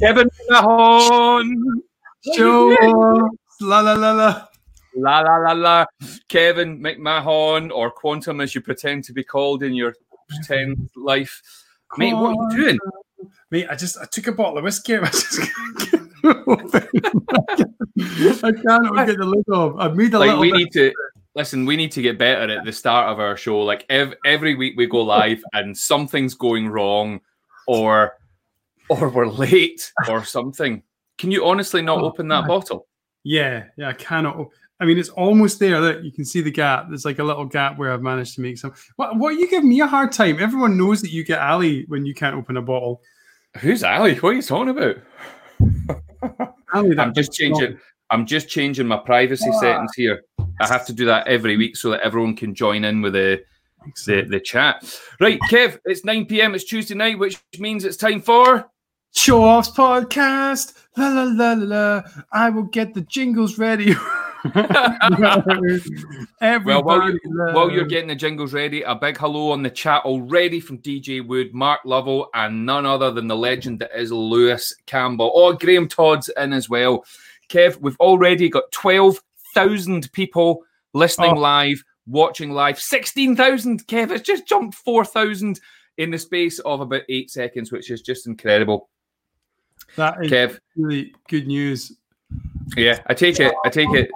[0.00, 1.82] Kevin Mahon.
[2.36, 3.30] Show us.
[3.60, 4.44] La la la la.
[4.94, 5.86] La la la la.
[6.28, 9.94] Kevin McMahon or Quantum as you pretend to be called in your
[10.28, 11.40] pretend life.
[11.96, 12.78] Mate, what are you doing?
[13.50, 14.96] Mate, I just I took a bottle of whiskey.
[14.98, 15.40] I just.
[18.44, 19.74] I can't get the lid off.
[19.78, 20.92] I've made a Like little we bit- need to
[21.34, 23.60] listen, we need to get better at the start of our show.
[23.60, 27.20] Like ev- every week we go live and something's going wrong
[27.66, 28.12] or
[29.00, 30.82] or we're late or something.
[31.18, 32.48] Can you honestly not Oh, open that God.
[32.48, 32.86] bottle?
[33.24, 34.36] Yeah, yeah, I cannot.
[34.36, 35.80] op- I mean, it's almost there.
[35.80, 36.86] That you can see the gap.
[36.88, 38.72] There's like a little gap where I've managed to make some.
[38.96, 39.16] What?
[39.16, 39.30] What?
[39.30, 40.38] You give me a hard time.
[40.40, 43.02] Everyone knows that you get Ali when you can't open a bottle.
[43.58, 44.14] Who's Ali?
[44.16, 44.96] What are you talking about?
[46.74, 47.60] Ali, I'm just big dog.
[47.60, 47.78] changing.
[48.10, 49.60] I'm just changing my privacy Ah.
[49.60, 50.22] settings here.
[50.60, 53.42] I have to do that every week so that everyone can join in with the
[54.06, 54.84] the, the chat.
[55.20, 56.54] Right, Kev, it's 9 p.m.
[56.54, 58.68] It's Tuesday night, which means it's time for
[59.18, 60.74] Show offs podcast.
[60.96, 62.02] La la la la.
[62.30, 63.96] I will get the jingles ready.
[66.40, 67.18] Everybody, Well, while, you,
[67.52, 71.26] while you're getting the jingles ready, a big hello on the chat already from DJ
[71.26, 75.32] Wood, Mark Lovell, and none other than the legend that is Lewis Campbell.
[75.34, 77.04] Oh, Graham Todd's in as well.
[77.48, 80.62] Kev, we've already got 12,000 people
[80.94, 81.40] listening Oh.
[81.40, 82.78] live, watching live.
[82.78, 84.12] 16,000, Kev.
[84.12, 85.58] It's just jumped 4,000
[85.96, 88.88] in the space of about eight seconds, which is just incredible.
[89.96, 91.92] That is Kev, really good news.
[92.76, 93.54] yeah, I take it.
[93.64, 94.10] I take it.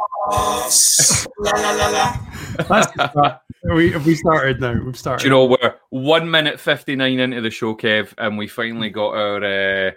[3.75, 4.75] We have we started now.
[4.85, 5.23] We've started.
[5.23, 8.91] Do you know we're one minute fifty nine into the show, Kev, and we finally
[8.91, 9.91] got our uh,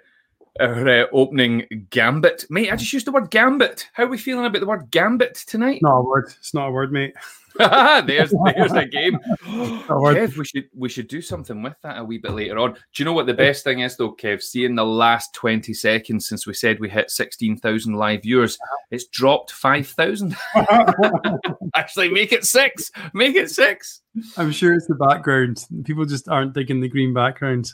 [0.59, 2.71] our uh, opening gambit, mate.
[2.71, 3.89] I just used the word gambit.
[3.93, 5.81] How are we feeling about the word gambit tonight?
[5.81, 6.33] not a word.
[6.37, 7.13] It's not a word, mate.
[7.57, 9.17] there's there's the game.
[9.89, 10.17] a word.
[10.17, 12.73] Kev, we should we should do something with that a wee bit later on.
[12.73, 14.41] Do you know what the best thing is though, Kev?
[14.41, 18.57] Seeing the last twenty seconds since we said we hit sixteen thousand live viewers,
[18.91, 20.35] it's dropped five thousand.
[21.75, 22.91] Actually, make it six.
[23.13, 24.01] Make it six.
[24.35, 25.65] I'm sure it's the background.
[25.85, 27.71] People just aren't digging the green background.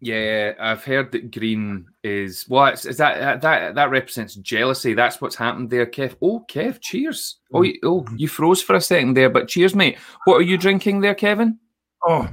[0.00, 2.66] Yeah, I've heard that green is well.
[2.66, 4.94] It's, is that that that represents jealousy?
[4.94, 6.14] That's what's happened there, Kev.
[6.22, 7.38] Oh, Kev, cheers.
[7.52, 9.98] Oh, you, oh, you froze for a second there, but cheers, mate.
[10.24, 11.58] What are you drinking there, Kevin?
[12.06, 12.28] Oh,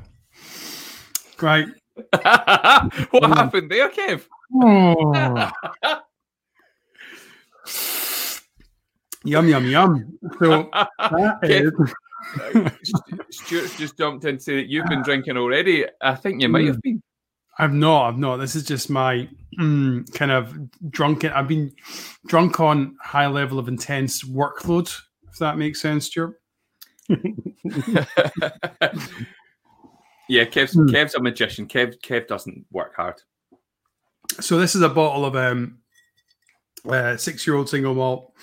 [1.38, 1.70] great.
[1.96, 3.36] what mm.
[3.36, 4.26] happened there, Kev?
[4.54, 5.52] Oh.
[9.24, 10.20] yum yum yum.
[10.38, 11.72] So that is
[12.56, 12.70] uh,
[13.32, 15.86] Stuart's just jumped in to say that you've been drinking already.
[16.02, 17.02] I think you might have been.
[17.58, 18.10] I've not.
[18.10, 18.38] I've not.
[18.38, 20.58] This is just my mm, kind of
[20.90, 21.32] drunken.
[21.32, 21.72] I've been
[22.28, 24.94] drunk on high level of intense workload.
[25.30, 26.40] If that makes sense, Stuart.
[27.10, 27.26] yeah,
[30.46, 30.88] Kev's, Hmm.
[30.88, 31.68] Kev's a magician.
[31.68, 33.22] Kev Kev doesn't work hard.
[34.40, 35.78] So this is a bottle of um,
[36.90, 38.34] uh, six-year-old single malt,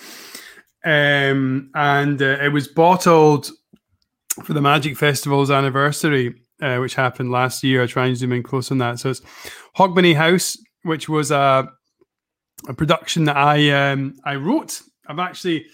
[0.85, 3.49] um, and uh, it was bottled
[4.43, 7.83] for the Magic Festival's anniversary, uh, which happened last year.
[7.83, 8.99] I try and zoom in close on that.
[8.99, 9.21] So it's
[9.77, 11.69] Hogmanay House, which was a
[12.67, 14.81] a production that I um, I wrote.
[15.07, 15.65] I've actually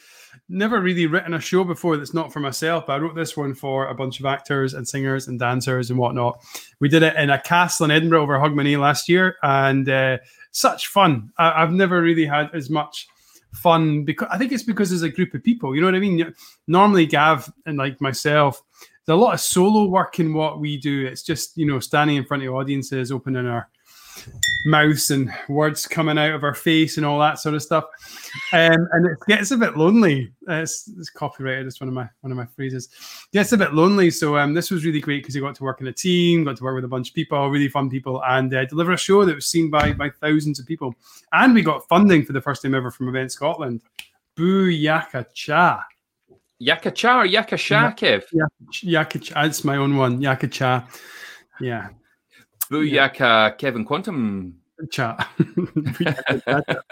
[0.47, 3.53] never really written a show before that's not for myself, but I wrote this one
[3.53, 6.39] for a bunch of actors and singers and dancers and whatnot.
[6.79, 10.17] We did it in a castle in Edinburgh over Hogmanay last year, and uh,
[10.51, 11.31] such fun.
[11.37, 13.07] I- I've never really had as much
[13.53, 15.75] fun because I think it's because there's a group of people.
[15.75, 16.33] You know what I mean?
[16.67, 18.61] Normally, Gav and like myself,
[19.09, 21.07] there's a lot of solo work in what we do.
[21.07, 23.67] It's just you know standing in front of audiences, opening our
[24.65, 27.85] mouths and words coming out of our face and all that sort of stuff.
[28.53, 30.31] Um, and it gets a bit lonely.
[30.47, 31.65] It's, it's copyrighted.
[31.65, 32.89] It's one of my one of my phrases.
[33.33, 34.11] Gets a bit lonely.
[34.11, 36.57] So um, this was really great because you got to work in a team, got
[36.57, 39.25] to work with a bunch of people, really fun people, and uh, deliver a show
[39.25, 40.93] that was seen by by thousands of people.
[41.33, 43.81] And we got funding for the first time ever from Event Scotland.
[44.35, 45.83] Boo yaka cha.
[46.59, 48.23] Yaka cha or yaka sha, Kev?
[48.83, 49.41] Yaka cha.
[49.41, 50.21] That's my own one.
[50.21, 50.87] Yaka cha.
[51.61, 51.89] Yeah.
[52.69, 54.55] Booyaka Kevin Quantum.
[54.91, 55.27] Chat.
[55.37, 56.83] the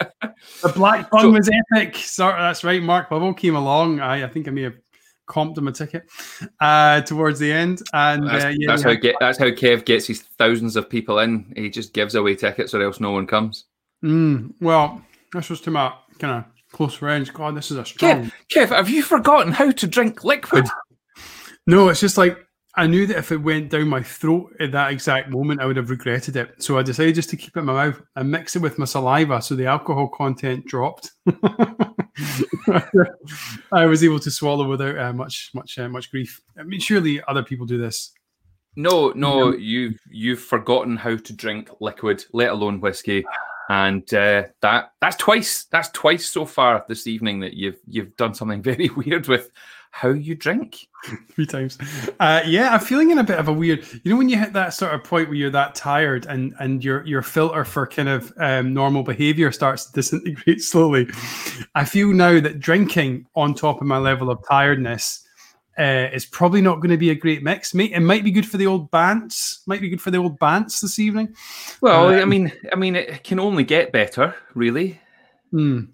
[0.74, 1.96] Black Fun was epic.
[1.96, 2.82] Sorry, that's right.
[2.82, 4.00] Mark Bubble came along.
[4.00, 4.76] I, I think I may have
[5.26, 6.04] comped him a ticket
[6.60, 10.06] uh, towards the end, and That's, uh, yeah, that's how get that's how Kev gets
[10.06, 11.50] his thousands of people in.
[11.56, 13.64] He just gives away tickets or else no one comes.
[14.04, 17.30] Mm, well, this was to my kind of close friends.
[17.30, 18.24] God, this is a strong.
[18.24, 20.66] Kev, Kev, have you forgotten how to drink liquid?
[21.66, 22.38] No, it's just like
[22.78, 25.76] I knew that if it went down my throat at that exact moment, I would
[25.76, 26.62] have regretted it.
[26.62, 28.84] So I decided just to keep it in my mouth and mix it with my
[28.84, 31.10] saliva, so the alcohol content dropped.
[33.72, 36.40] I was able to swallow without uh, much, much, uh, much grief.
[36.56, 38.12] I mean, surely other people do this.
[38.76, 43.24] No, no, you've you've forgotten how to drink liquid, let alone whiskey.
[43.68, 45.64] And uh, that that's twice.
[45.64, 49.50] That's twice so far this evening that you've you've done something very weird with
[49.90, 50.86] how you drink.
[51.30, 51.78] Three times.
[52.18, 53.84] Uh, yeah, I'm feeling in a bit of a weird.
[54.02, 56.82] You know, when you hit that sort of point where you're that tired and and
[56.82, 61.08] your your filter for kind of um, normal behavior starts to disintegrate slowly.
[61.74, 65.24] I feel now that drinking on top of my level of tiredness.
[65.78, 67.72] Uh, is probably not going to be a great mix.
[67.72, 69.60] It might be good for the old bants.
[69.66, 71.36] Might be good for the old bants this evening.
[71.80, 75.00] Well, um, I mean, I mean, it can only get better, really.
[75.52, 75.84] Hmm.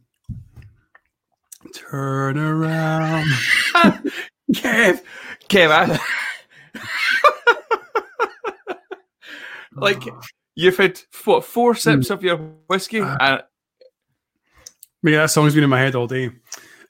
[1.75, 3.27] Turn around.
[4.53, 5.01] Kev,
[5.49, 6.01] Kev,
[9.75, 10.03] like
[10.55, 12.37] you've had what four sips of your
[12.69, 13.01] whiskey?
[13.01, 13.43] Uh, and...
[15.03, 16.31] Yeah, that song's been in my head all day.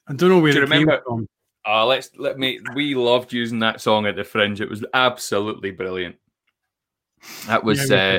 [0.07, 0.97] I don't know where Do it remember?
[0.97, 1.29] came from.
[1.67, 2.61] Oh, let's let me.
[2.75, 4.61] We loved using that song at the Fringe.
[4.61, 6.17] It was absolutely brilliant.
[7.47, 8.19] That was yeah, uh,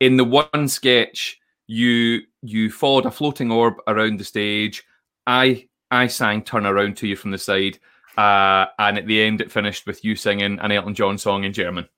[0.00, 1.38] in the one sketch.
[1.68, 4.84] You you followed a floating orb around the stage.
[5.26, 7.78] I I sang "Turn Around" to you from the side,
[8.16, 11.52] uh, and at the end, it finished with you singing an Elton John song in
[11.52, 11.88] German.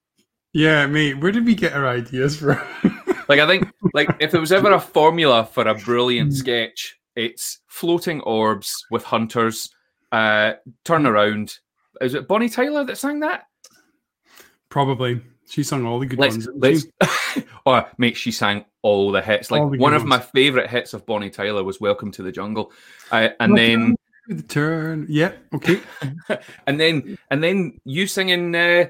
[0.53, 1.15] Yeah, mate.
[1.15, 2.61] Where did we get our ideas from?
[3.29, 6.37] like, I think, like, if there was ever a formula for a brilliant hmm.
[6.37, 9.69] sketch, it's floating orbs with hunters.
[10.15, 11.59] Uh, turn around.
[12.01, 13.49] Is it Bonnie Tyler that sang that?
[14.69, 15.21] Probably.
[15.49, 16.49] She sang all the good let's, ones.
[16.55, 16.87] Let's,
[17.67, 19.51] oh, mate, she sang all the hits.
[19.51, 22.71] Like the one of my favorite hits of Bonnie Tyler was "Welcome to the Jungle,"
[23.11, 23.97] uh, and Welcome then
[24.29, 25.07] the turn.
[25.09, 25.81] Yeah, okay.
[26.69, 28.87] and then and then you singing uh,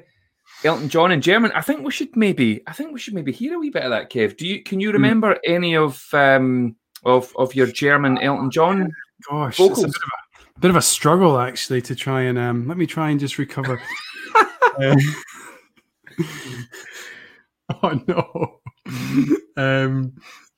[0.62, 1.52] Elton John in German.
[1.52, 3.90] I think we should maybe I think we should maybe hear a wee bit of
[3.92, 4.36] that, Kev.
[4.36, 4.96] Do you can you hmm.
[4.96, 5.38] remember mm.
[5.46, 8.92] any of um of of your German Elton John?
[9.26, 9.96] Gosh, vocals?
[10.56, 12.68] It's a bit, of a, bit of a struggle actually to try and um.
[12.68, 13.82] Let me try and just recover.
[14.78, 14.98] um,
[17.82, 18.60] oh no.
[19.56, 20.12] um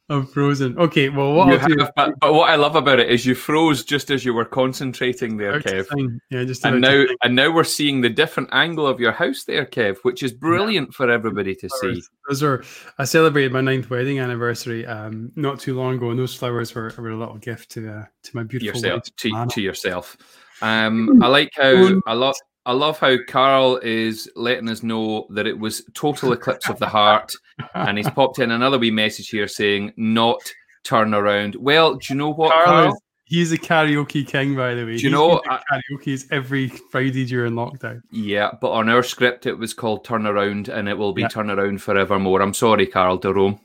[0.08, 0.78] I'm frozen.
[0.78, 4.08] Okay, well, what have, but, but, what I love about it is you froze just
[4.10, 6.20] as you were concentrating there, Kev.
[6.30, 9.66] Yeah, just and now and now we're seeing the different angle of your house there,
[9.66, 10.96] Kev, which is brilliant yeah.
[10.96, 12.02] for everybody to see.
[12.28, 12.64] Those are
[12.98, 16.92] I celebrated my ninth wedding anniversary um, not too long ago, and those flowers were,
[16.96, 20.16] were a little gift to uh, to my beautiful yourself to, to, yourself.
[20.62, 22.36] Um, I like how a lot.
[22.64, 26.88] I love how Carl is letting us know that it was total eclipse of the
[26.88, 27.32] heart,
[27.74, 30.40] and he's popped in another wee message here saying not
[30.84, 31.56] turn around.
[31.56, 32.64] Well, do you know what, Carl?
[32.64, 33.02] Carl?
[33.24, 34.96] He's a karaoke king, by the way.
[34.96, 38.00] Do you know karaoke's every Friday during lockdown?
[38.12, 41.28] Yeah, but on our script it was called Turn Around, and it will be yeah.
[41.28, 42.40] Turn Around forevermore.
[42.40, 43.58] I'm sorry, Carl Jerome.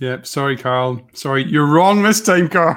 [0.00, 0.26] Yep.
[0.26, 1.00] Sorry, Carl.
[1.12, 2.76] Sorry, you're wrong this time, Carl.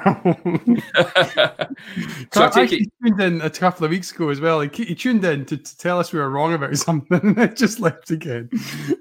[2.30, 4.60] Carl so he tuned in a couple of weeks ago as well.
[4.60, 7.56] He, he tuned in to, to, tell us we were wrong about something, and it
[7.56, 8.50] just left again.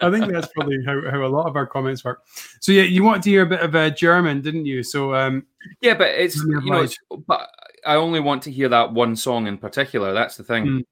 [0.01, 2.21] I think that's probably how, how a lot of our comments work.
[2.59, 4.83] So yeah, you wanted to hear a bit of uh, German, didn't you?
[4.83, 5.47] So um,
[5.81, 6.97] yeah, but it's you know, it's,
[7.27, 7.49] but
[7.87, 10.13] I only want to hear that one song in particular.
[10.13, 10.65] That's the thing.
[10.65, 10.85] Mm.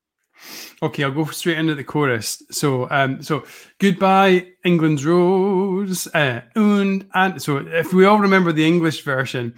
[0.82, 2.42] Okay, I'll go straight into the chorus.
[2.52, 3.44] So, um, so
[3.80, 9.54] goodbye, England's rose, uh, und and so if we all remember the English version,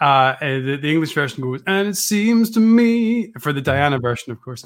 [0.00, 3.98] uh, uh, the, the English version goes, and it seems to me for the Diana
[3.98, 4.64] version, of course,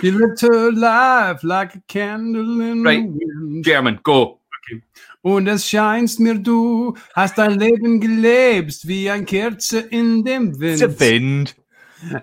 [0.00, 3.02] she lived her life like a candle in right.
[3.02, 3.64] the wind.
[3.64, 4.38] German, go.
[4.64, 4.82] Okay.
[5.22, 10.80] Und es scheinst mir, du hast dein Leben gelebt wie ein Kerze in dem Wind.
[10.80, 11.56] Der Wind.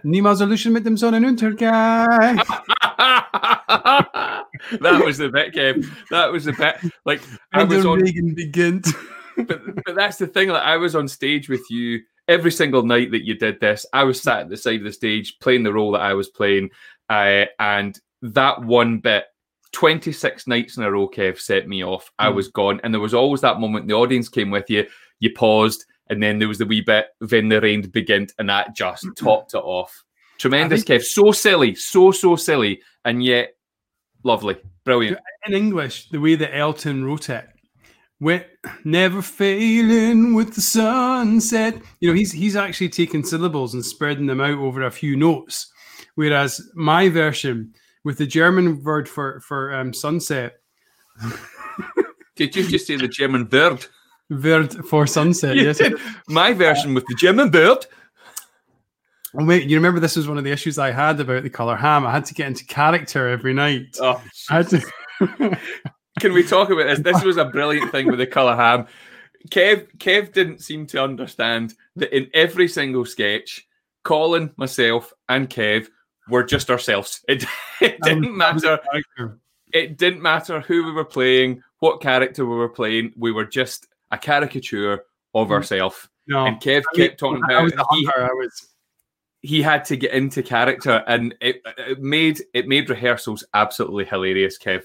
[0.04, 2.38] Niemals Solution mit dem Sonnenuntergang.
[4.80, 5.86] that was the bit, Kev.
[6.10, 6.78] That was the bit.
[7.06, 7.22] Like
[7.54, 8.04] I was on.
[8.36, 8.94] begins.
[9.38, 10.50] but but that's the thing.
[10.50, 13.86] Like I was on stage with you every single night that you did this.
[13.94, 16.30] I was sat at the side of the stage playing the role that I was
[16.30, 16.70] playing,
[17.10, 19.26] uh, and that one bit.
[19.72, 22.12] 26 nights in a row, Kev set me off.
[22.18, 22.34] I mm.
[22.34, 22.82] was gone.
[22.84, 24.88] And there was always that moment the audience came with you,
[25.20, 28.76] you paused, and then there was the wee bit, then the rain began, and that
[28.76, 30.04] just topped it off.
[30.38, 31.06] Tremendous, think, Kev.
[31.06, 33.56] So silly, so, so silly, and yet
[34.24, 34.58] lovely.
[34.86, 35.20] Brilliant.
[35.46, 37.48] In English, the way that Elton wrote it,
[38.20, 38.46] with
[38.84, 41.76] never failing with the sunset.
[42.00, 45.72] You know, he's he's actually taking syllables and spreading them out over a few notes.
[46.16, 47.74] Whereas my version
[48.04, 50.60] with the German word for for um, sunset.
[52.36, 53.86] Did you just say the German word?
[54.30, 55.56] Bird for sunset.
[55.56, 55.82] You yes.
[56.28, 57.86] My version with the German bird.
[59.38, 61.76] Oh, wait, you remember this was one of the issues I had about the color
[61.76, 62.06] ham.
[62.06, 63.98] I had to get into character every night.
[64.00, 65.58] Oh, to.
[66.20, 67.00] Can we talk about this?
[67.00, 68.88] This was a brilliant thing with the color ham.
[69.50, 73.68] Kev, Kev didn't seem to understand that in every single sketch,
[74.04, 75.88] Colin, myself, and Kev
[76.28, 77.24] were just ourselves.
[77.28, 77.46] It,
[77.82, 78.80] it didn't um, matter.
[79.72, 83.14] It didn't matter who we were playing, what character we were playing.
[83.16, 85.52] We were just a caricature of mm.
[85.52, 86.10] herself.
[86.28, 88.24] No, And Kev I mean, kept talking I about he, hunter.
[88.24, 88.68] I was.
[89.42, 94.58] he had to get into character, and it, it made it made rehearsals absolutely hilarious.
[94.60, 94.84] Kev,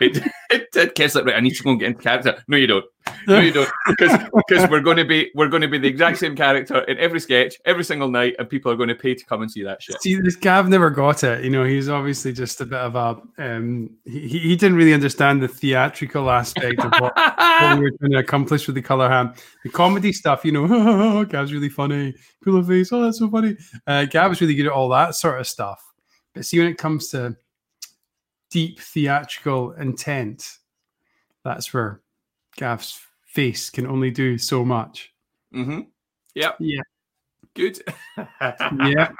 [0.00, 0.16] it,
[0.50, 0.94] it did.
[0.96, 2.42] Kev's like, right, I need to go and get into character.
[2.48, 2.84] No, you don't.
[3.26, 6.36] No, you don't, because we're going to be we're going to be the exact same
[6.36, 9.42] character in every sketch, every single night, and people are going to pay to come
[9.42, 10.00] and see that shit.
[10.02, 11.44] See, this Gav never got it.
[11.44, 13.20] You know, he's obviously just a bit of a.
[13.38, 18.12] Um, he, he didn't really understand the theatrical aspect of what, what we were trying
[18.12, 19.34] to accomplish with the color ham.
[19.62, 22.14] The comedy stuff, you know, Gav's really funny.
[22.44, 22.92] cool face.
[22.92, 23.56] Oh, that's so funny.
[23.86, 25.82] Uh, Gav's really good at all that sort of stuff.
[26.34, 27.36] But see, when it comes to
[28.50, 30.58] deep theatrical intent,
[31.44, 32.00] that's where
[32.56, 32.98] Gav's
[33.34, 35.12] face can only do so much.
[35.54, 35.80] Mm-hmm.
[36.34, 36.56] Yep.
[36.60, 36.80] Yeah.
[37.54, 37.78] Good.
[38.86, 39.10] Yeah.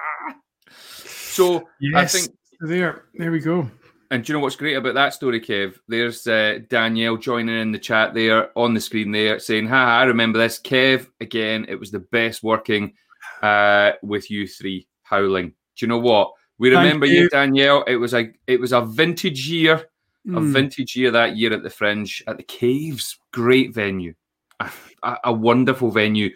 [1.07, 1.95] So Yes.
[1.95, 3.69] I think there, there we go.
[4.11, 5.77] And do you know what's great about that story, Kev?
[5.89, 10.05] There's uh, Danielle joining in the chat there on the screen there saying, Ha, I
[10.05, 10.61] remember this.
[10.61, 12.95] Kev, again, it was the best working
[13.43, 15.49] uh, with you three howling.
[15.49, 16.33] Do you know what?
[16.59, 17.23] We remember you.
[17.23, 17.29] you.
[17.31, 17.83] Danielle.
[17.85, 19.89] It was a it was a vintage year,
[20.27, 20.53] a Mm.
[20.53, 23.19] vintage year that year at the Fringe at the Caves.
[23.33, 24.15] Great venue,
[24.61, 24.71] a,
[25.03, 26.31] a, a wonderful venue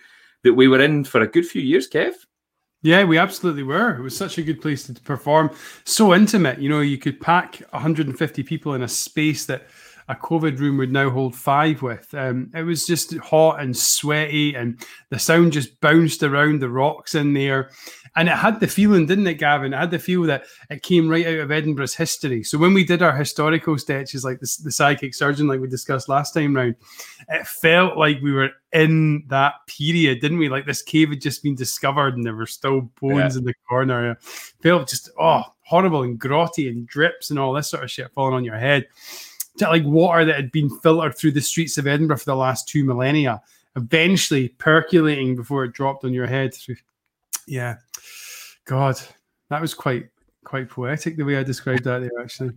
[0.45, 2.13] that we were in for a good few years, Kev.
[2.83, 3.97] Yeah, we absolutely were.
[3.97, 5.51] It was such a good place to perform.
[5.85, 9.67] So intimate, you know, you could pack 150 people in a space that
[10.11, 12.09] a COVID room would now hold five with.
[12.15, 14.81] Um, it was just hot and sweaty, and
[15.11, 17.71] the sound just bounced around the rocks in there.
[18.17, 19.73] And it had the feeling, didn't it, Gavin?
[19.73, 22.43] It had the feel that it came right out of Edinburgh's history.
[22.43, 26.09] So when we did our historical sketches, like the, the psychic surgeon, like we discussed
[26.09, 26.77] last time round,
[27.29, 30.49] it felt like we were in that period, didn't we?
[30.49, 34.13] Like this cave had just been discovered and there were still bones in the corner.
[34.13, 34.19] It
[34.63, 38.35] felt just oh horrible and grotty and drips and all this sort of shit falling
[38.35, 38.87] on your head.
[39.61, 42.85] Like water that had been filtered through the streets of Edinburgh for the last two
[42.85, 43.43] millennia,
[43.77, 46.55] eventually percolating before it dropped on your head.
[46.55, 46.77] Through,
[47.49, 47.77] yeah,
[48.67, 49.01] God,
[49.51, 50.09] that was quite
[50.45, 52.11] quite poetic the way I described that there.
[52.21, 52.53] Actually,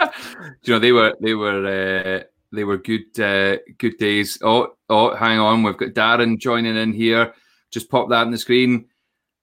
[0.62, 2.22] you know they were they were uh,
[2.52, 4.38] they were good uh, good days.
[4.42, 7.34] Oh oh, hang on, we've got Darren joining in here.
[7.70, 8.86] Just pop that on the screen.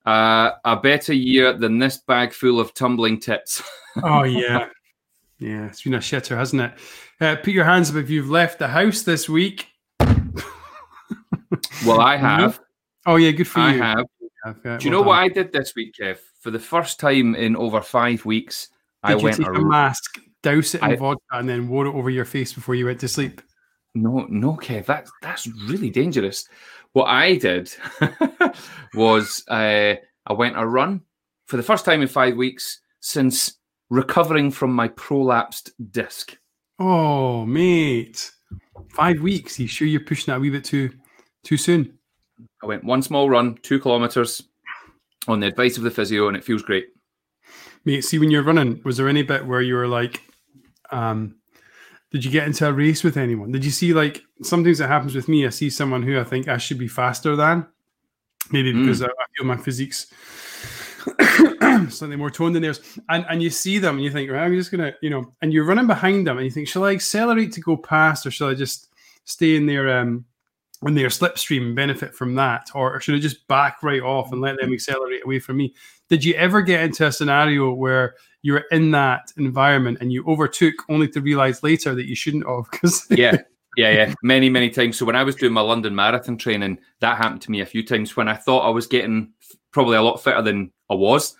[0.05, 3.63] Uh, a better year than this bag full of tumbling tits.
[4.03, 4.67] oh yeah,
[5.39, 6.74] yeah, it's been a shitter, hasn't it?
[7.22, 9.67] Uh, put your hands up if you've left the house this week.
[11.86, 12.60] well, I have.
[13.05, 13.82] Oh yeah, good for I you.
[13.82, 13.98] have.
[14.00, 14.08] have
[14.46, 15.20] Do you know what.
[15.20, 16.18] I did this week, Kev?
[16.42, 18.70] For the first time in over five weeks,
[19.04, 21.68] I Did you went take a a mask, douse it in I- vodka, and then
[21.68, 23.42] wore it over your face before you went to sleep?
[23.96, 26.48] No, no, Kev, that's that's really dangerous.
[26.94, 27.74] What I did
[28.94, 29.96] was uh,
[30.28, 31.02] I went a run
[31.48, 33.58] for the first time in five weeks since
[33.90, 36.38] recovering from my prolapsed disc.
[36.80, 38.32] Oh, mate,
[38.92, 39.60] five weeks.
[39.60, 40.92] You sure you're pushing that a wee bit too
[41.44, 41.98] too soon?
[42.62, 44.44] I went one small run, two kilometers,
[45.27, 46.88] on the advice of the physio, and it feels great.
[47.86, 50.22] Mate, see when you're running, was there any bit where you were like,
[50.92, 51.36] um,
[52.12, 53.51] did you get into a race with anyone?
[53.51, 55.46] Did you see like sometimes it happens with me?
[55.46, 57.65] I see someone who I think I should be faster than,
[58.51, 58.82] maybe Mm.
[58.84, 60.08] because I, I feel my physique's
[61.89, 64.56] slightly more toned than theirs, and and you see them and you think, right, I'm
[64.56, 67.51] just gonna, you know, and you're running behind them and you think, shall I accelerate
[67.54, 68.89] to go past or shall I just
[69.25, 70.25] stay in their um
[70.84, 74.41] in their slipstream and benefit from that, or should I just back right off and
[74.41, 75.74] let them accelerate away from me?
[76.10, 80.24] Did you ever get into a scenario where you were in that environment and you
[80.27, 82.65] overtook only to realize later that you shouldn't have?
[82.72, 83.38] Because Yeah,
[83.77, 84.13] yeah, yeah.
[84.24, 84.98] Many, many times.
[84.98, 87.86] So when I was doing my London Marathon training, that happened to me a few
[87.86, 89.32] times when I thought I was getting
[89.72, 91.36] probably a lot fitter than I was.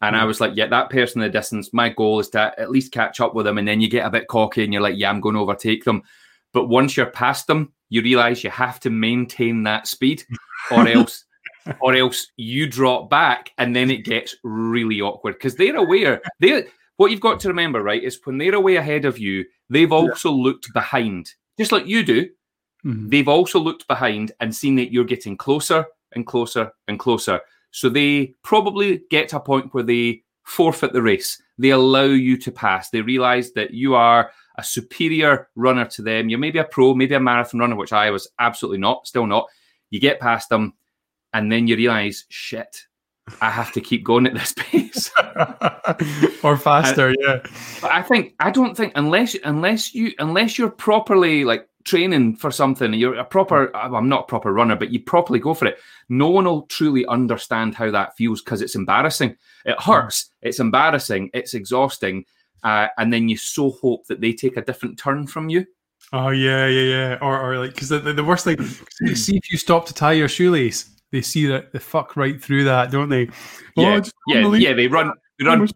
[0.00, 0.26] And I mm.
[0.26, 3.20] was like, yeah, that person in the distance, my goal is to at least catch
[3.20, 3.58] up with them.
[3.58, 5.84] And then you get a bit cocky and you're like, yeah, I'm going to overtake
[5.84, 6.02] them.
[6.52, 10.24] But once you're past them, you realize you have to maintain that speed
[10.72, 11.24] or else
[11.80, 16.20] or else you drop back and then it gets really awkward because they're aware.
[16.40, 19.92] They what you've got to remember, right, is when they're away ahead of you, they've
[19.92, 22.28] also looked behind, just like you do.
[22.84, 23.10] Mhm.
[23.10, 27.40] They've also looked behind and seen that you're getting closer and closer and closer.
[27.70, 31.40] So they probably get to a point where they forfeit the race.
[31.58, 32.90] They allow you to pass.
[32.90, 36.28] They realize that you are a superior runner to them.
[36.28, 39.48] You're maybe a pro, maybe a marathon runner, which I was absolutely not, still not.
[39.90, 40.74] You get past them,
[41.32, 42.86] and then you realize, shit,
[43.40, 45.10] I have to keep going at this pace.
[46.42, 47.40] or faster, yeah.
[47.80, 52.50] But I think I don't think unless unless you unless you're properly like training for
[52.50, 53.74] something, you're a proper.
[53.76, 55.78] I'm not a proper runner, but you properly go for it.
[56.08, 59.36] No one will truly understand how that feels because it's embarrassing.
[59.64, 59.92] It hmm.
[59.92, 60.30] hurts.
[60.42, 61.30] It's embarrassing.
[61.34, 62.24] It's exhausting.
[62.62, 65.66] Uh, and then you so hope that they take a different turn from you.
[66.12, 67.18] Oh yeah, yeah, yeah.
[67.20, 68.56] Or, or like because the, the, worst thing,
[69.00, 72.42] they see if you stop to tie your shoelace, they see that the fuck right
[72.42, 73.28] through that, don't they?
[73.76, 74.72] Yeah, oh, yeah, yeah.
[74.74, 75.68] They run, they run.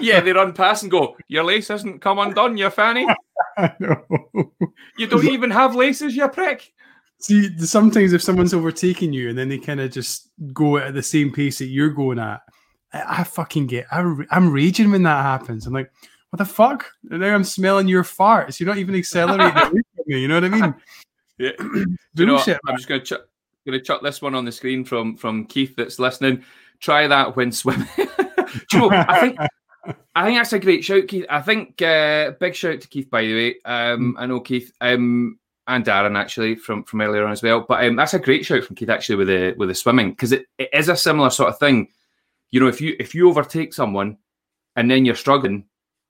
[0.00, 1.16] yeah, they run past and go.
[1.28, 3.06] Your lace hasn't come undone, you fanny.
[3.80, 4.04] no.
[4.98, 6.72] You don't even have laces, you prick.
[7.20, 11.02] See, sometimes if someone's overtaking you and then they kind of just go at the
[11.02, 12.40] same pace that you're going at,
[12.92, 13.86] I, I fucking get.
[13.90, 15.66] I, I'm raging when that happens.
[15.66, 15.90] I'm like,
[16.30, 16.86] what the fuck?
[17.10, 18.60] And now I'm smelling your farts.
[18.60, 19.82] You're not even accelerating.
[20.06, 20.74] You know what I mean?
[21.38, 21.52] Yeah.
[22.16, 23.14] you know, shit, I'm just gonna ch-
[23.64, 26.44] gonna chuck this one on the screen from from Keith that's listening.
[26.80, 27.88] Try that when swimming.
[28.72, 28.90] You know?
[28.90, 29.38] I think
[30.14, 31.24] I think that's a great shout, Keith.
[31.30, 33.54] I think uh, big shout to Keith, by the way.
[33.64, 37.64] Um, I know Keith um, and Darren actually from from earlier on as well.
[37.66, 40.32] But um, that's a great shout from Keith actually with the with the swimming because
[40.32, 41.88] it, it is a similar sort of thing.
[42.50, 44.18] You know, if you if you overtake someone
[44.76, 45.66] and then you're struggling,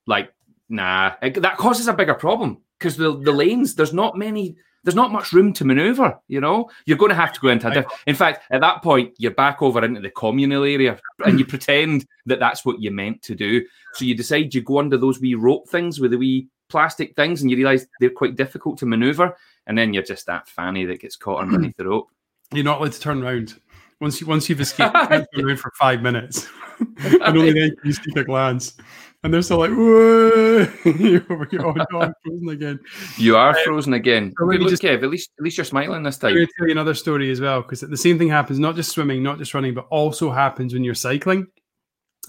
[0.07, 0.33] like
[0.69, 4.95] nah, it, that causes a bigger problem because the the lanes there's not many there's
[4.95, 6.19] not much room to maneuver.
[6.29, 7.69] You know, you're going to have to go into.
[7.69, 11.39] A diff- in fact, at that point, you're back over into the communal area, and
[11.39, 13.65] you pretend that that's what you meant to do.
[13.95, 17.43] So you decide you go under those wee rope things with the wee plastic things,
[17.43, 21.01] and you realise they're quite difficult to maneuver, and then you're just that fanny that
[21.01, 22.09] gets caught underneath the rope.
[22.53, 23.61] You're not allowed to turn around.
[24.01, 24.97] Once you once you've escaped,
[25.35, 26.49] you around for five minutes,
[26.99, 28.77] and only then can you sneak a glance
[29.23, 30.67] and they're still like, Whoa!
[30.85, 32.81] you're, oh, no, I'm frozen again.
[33.19, 34.33] You are um, frozen again.
[34.39, 35.03] So look, just, Kev.
[35.03, 36.31] At least, at least you're smiling this time.
[36.31, 38.77] I'm going to tell you another story as well, because the same thing happens not
[38.77, 41.47] just swimming, not just running, but also happens when you're cycling.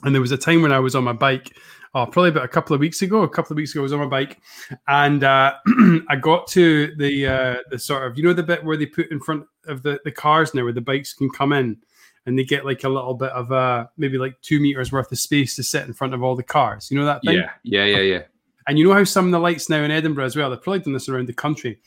[0.04, 1.56] And there was a time when I was on my bike,
[1.94, 3.24] oh, probably about a couple of weeks ago.
[3.24, 4.40] A couple of weeks ago, I was on my bike,
[4.88, 5.54] and uh,
[6.10, 9.12] I got to the uh, the sort of you know the bit where they put
[9.12, 11.78] in front of the the cars now, where the bikes can come in
[12.26, 15.20] and they get like a little bit of uh maybe like two meters worth of
[15.20, 16.90] space to sit in front of all the cars.
[16.92, 17.38] You know that thing?
[17.38, 18.22] Yeah, yeah, yeah, yeah.
[18.68, 20.80] And you know how some of the lights now in Edinburgh as well, they've probably
[20.80, 21.80] done this around the country.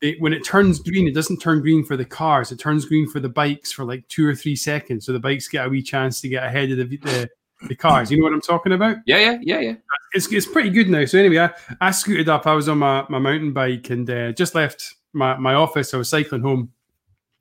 [0.00, 3.08] They, when it turns green, it doesn't turn green for the cars, it turns green
[3.08, 5.04] for the bikes for like two or three seconds.
[5.04, 7.30] So the bikes get a wee chance to get ahead of the, the,
[7.68, 8.10] the cars.
[8.10, 8.98] You know what I'm talking about?
[9.06, 9.74] Yeah, yeah, yeah, yeah.
[10.12, 11.04] It's, it's pretty good now.
[11.04, 12.46] So anyway, I, I scooted up.
[12.46, 15.94] I was on my, my mountain bike and uh, just left my, my office.
[15.94, 16.72] I was cycling home.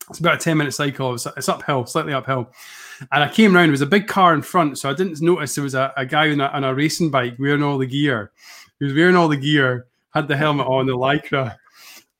[0.09, 1.13] It's about a 10 minute cycle.
[1.13, 2.51] It's, it's uphill, slightly uphill.
[3.11, 5.55] And I came around, there was a big car in front, so I didn't notice
[5.55, 8.31] there was a, a guy on a, on a racing bike wearing all the gear.
[8.79, 11.57] He was wearing all the gear, had the helmet on, the lycra,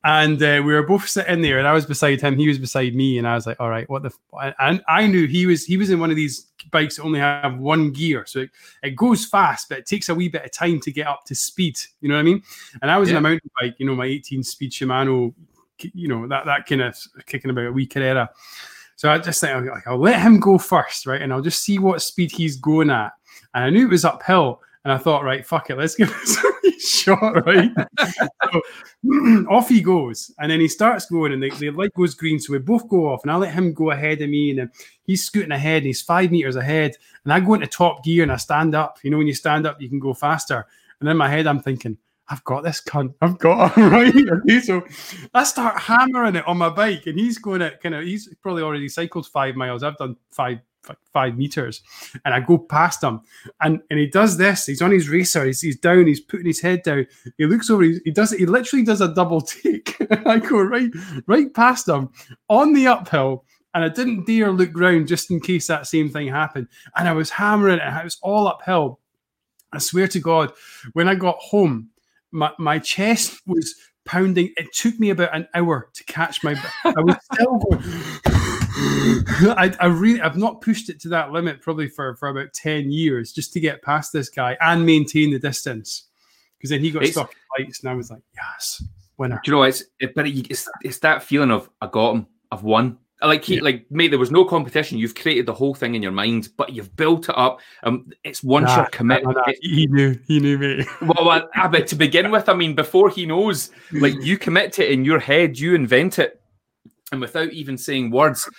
[0.03, 2.95] and uh, we were both sitting there, and I was beside him, he was beside
[2.95, 4.55] me, and I was like, "All right, what the?" F-?
[4.59, 7.57] And I knew he was he was in one of these bikes that only have
[7.59, 8.49] one gear, so it,
[8.81, 11.35] it goes fast, but it takes a wee bit of time to get up to
[11.35, 11.77] speed.
[12.01, 12.43] You know what I mean?
[12.81, 13.17] And I was yeah.
[13.17, 15.33] in a mountain bike, you know, my 18 speed Shimano,
[15.93, 18.29] you know that that kind of kicking about a wee Carrera.
[18.95, 21.21] So I just think like, I'll let him go first, right?
[21.21, 23.13] And I'll just see what speed he's going at.
[23.53, 24.61] And I knew it was uphill.
[24.83, 27.71] And I thought, right, fuck it, let's give this a shot, right?
[28.51, 28.61] so,
[29.49, 30.31] off he goes.
[30.39, 32.39] And then he starts going, and the, the light goes green.
[32.39, 34.57] So we both go off, and I let him go ahead of me.
[34.57, 34.69] And
[35.03, 36.95] he's scooting ahead, and he's five meters ahead.
[37.23, 38.99] And I go into top gear and I stand up.
[39.03, 40.65] You know, when you stand up, you can go faster.
[40.99, 41.97] And in my head, I'm thinking,
[42.29, 43.13] I've got this cunt.
[43.21, 44.13] I've got him right.
[44.15, 44.83] Okay, so
[45.33, 48.03] I start hammering it on my bike, and he's going at kind of.
[48.03, 49.83] He's probably already cycled five miles.
[49.83, 50.59] I've done five
[51.13, 51.81] five meters,
[52.25, 53.21] and I go past him,
[53.61, 54.65] and and he does this.
[54.65, 55.45] He's on his racer.
[55.45, 56.07] He's, he's down.
[56.07, 57.07] He's putting his head down.
[57.37, 57.83] He looks over.
[57.83, 58.31] He, he does.
[58.31, 59.95] He literally does a double take.
[60.25, 60.91] I go right
[61.27, 62.09] right past him
[62.49, 63.45] on the uphill.
[63.73, 66.67] And I didn't dare look round just in case that same thing happened.
[66.97, 67.81] And I was hammering it.
[67.81, 68.99] It was all uphill.
[69.71, 70.51] I swear to God,
[70.91, 71.89] when I got home,
[72.31, 74.53] my, my chest was pounding.
[74.57, 76.55] It took me about an hour to catch my.
[76.83, 78.40] I was still going.
[79.57, 82.91] I, I really I've not pushed it to that limit probably for, for about 10
[82.91, 86.07] years just to get past this guy and maintain the distance.
[86.57, 88.83] Because then he got it's, stuck in lights and I was like, yes,
[89.17, 89.41] winner.
[89.43, 92.63] Do you know it's it, but it's it's that feeling of I got him, I've
[92.63, 92.97] won.
[93.23, 93.61] Like he, yeah.
[93.61, 94.97] like mate, there was no competition.
[94.97, 97.59] You've created the whole thing in your mind, but you've built it up.
[97.83, 99.25] Um, it's once nah, you're committed.
[99.25, 100.85] Nah, nah, he knew, he knew me.
[101.01, 104.85] well, well but to begin with, I mean, before he knows, like you commit to
[104.85, 106.40] it in your head, you invent it,
[107.11, 108.49] and without even saying words,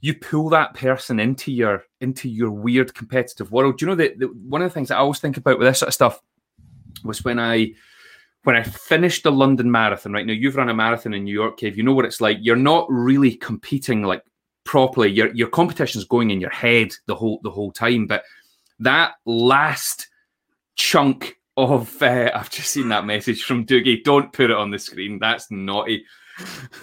[0.00, 3.78] you pull that person into your into your weird competitive world.
[3.78, 5.80] Do you know that one of the things that I always think about with this
[5.80, 6.20] sort of stuff
[7.04, 7.72] was when I
[8.44, 11.58] when I finished the London Marathon, right now you've run a marathon in New York,
[11.60, 11.76] Kev.
[11.76, 12.38] You know what it's like.
[12.40, 14.22] You're not really competing like
[14.64, 15.10] properly.
[15.10, 18.06] Your your competition's going in your head the whole the whole time.
[18.06, 18.24] But
[18.78, 20.08] that last
[20.76, 24.04] chunk of uh, I've just seen that message from Doogie.
[24.04, 25.18] Don't put it on the screen.
[25.18, 26.04] That's naughty.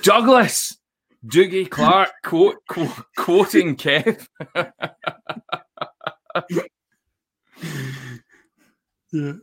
[0.01, 0.78] Douglas
[1.25, 4.25] Doogie Clark quote, quote quoting Kev.
[9.11, 9.33] yeah.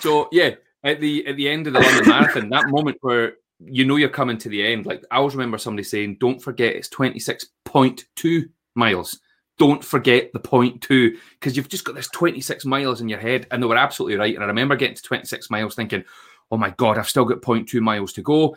[0.00, 3.84] So yeah, at the at the end of the London Marathon, that moment where you
[3.84, 4.86] know you're coming to the end.
[4.86, 9.20] Like I always remember somebody saying, "Don't forget it's 26.2 miles."
[9.58, 13.46] Don't forget the point two because you've just got this 26 miles in your head,
[13.50, 14.34] and they were absolutely right.
[14.34, 16.04] And I remember getting to 26 miles, thinking,
[16.50, 18.54] "Oh my god, I've still got 0.2 miles to go.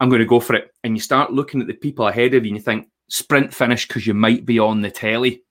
[0.00, 2.44] I'm going to go for it." And you start looking at the people ahead of
[2.44, 5.42] you, and you think, "Sprint finish," because you might be on the telly.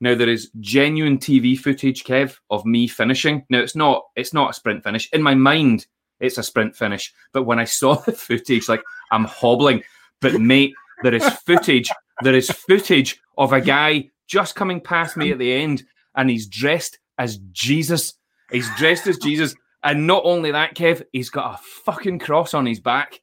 [0.00, 3.44] Now there is genuine TV footage, Kev, of me finishing.
[3.48, 5.08] Now it's not it's not a sprint finish.
[5.12, 5.86] In my mind,
[6.20, 7.12] it's a sprint finish.
[7.32, 9.82] But when I saw the footage, like I'm hobbling.
[10.20, 11.90] But mate, there is footage.
[12.22, 16.46] There is footage of a guy just coming past me at the end, and he's
[16.46, 18.14] dressed as Jesus.
[18.50, 19.54] He's dressed as Jesus.
[19.82, 23.20] And not only that, Kev, he's got a fucking cross on his back.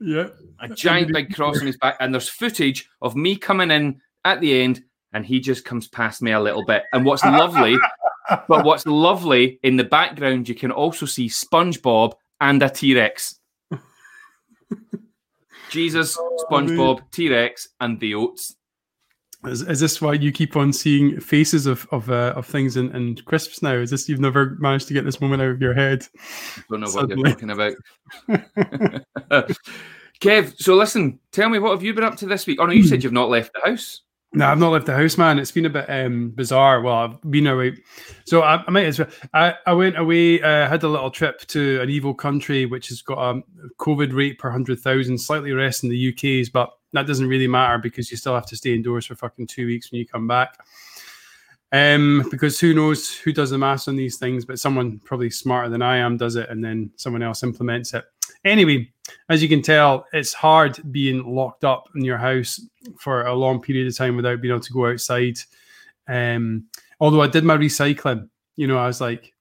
[0.00, 0.28] Yeah.
[0.60, 1.96] A giant big cross on his back.
[2.00, 6.20] And there's footage of me coming in at the end and he just comes past
[6.22, 6.84] me a little bit.
[6.92, 7.76] And what's lovely,
[8.28, 13.40] but what's lovely in the background, you can also see SpongeBob and a T Rex.
[15.70, 18.56] Jesus, oh, SpongeBob, T Rex, and the oats.
[19.46, 22.94] Is, is this why you keep on seeing faces of of, uh, of things in,
[22.94, 23.74] in crisps now?
[23.74, 26.06] Is this you've never managed to get this moment out of your head?
[26.70, 27.74] Don't know what you're talking about.
[30.20, 32.58] Kev, so listen, tell me what have you been up to this week?
[32.60, 34.02] Oh no, you said you've not left the house.
[34.32, 35.38] No, I've not left the house, man.
[35.38, 36.82] It's been a bit um, bizarre.
[36.82, 37.76] Well, I've been away,
[38.26, 39.08] so I, I might as well.
[39.32, 43.00] I, I went away, uh, had a little trip to an evil country which has
[43.00, 43.42] got a
[43.78, 47.78] COVID rate per hundred thousand, slightly less than the UK's, but that doesn't really matter
[47.78, 50.58] because you still have to stay indoors for fucking two weeks when you come back.
[51.72, 55.68] Um, because who knows who does the maths on these things, but someone probably smarter
[55.68, 58.04] than I am does it, and then someone else implements it.
[58.44, 58.90] Anyway,
[59.28, 62.60] as you can tell, it's hard being locked up in your house
[62.98, 65.38] for a long period of time without being able to go outside.
[66.08, 66.66] Um,
[67.00, 69.34] although I did my recycling, you know, I was like,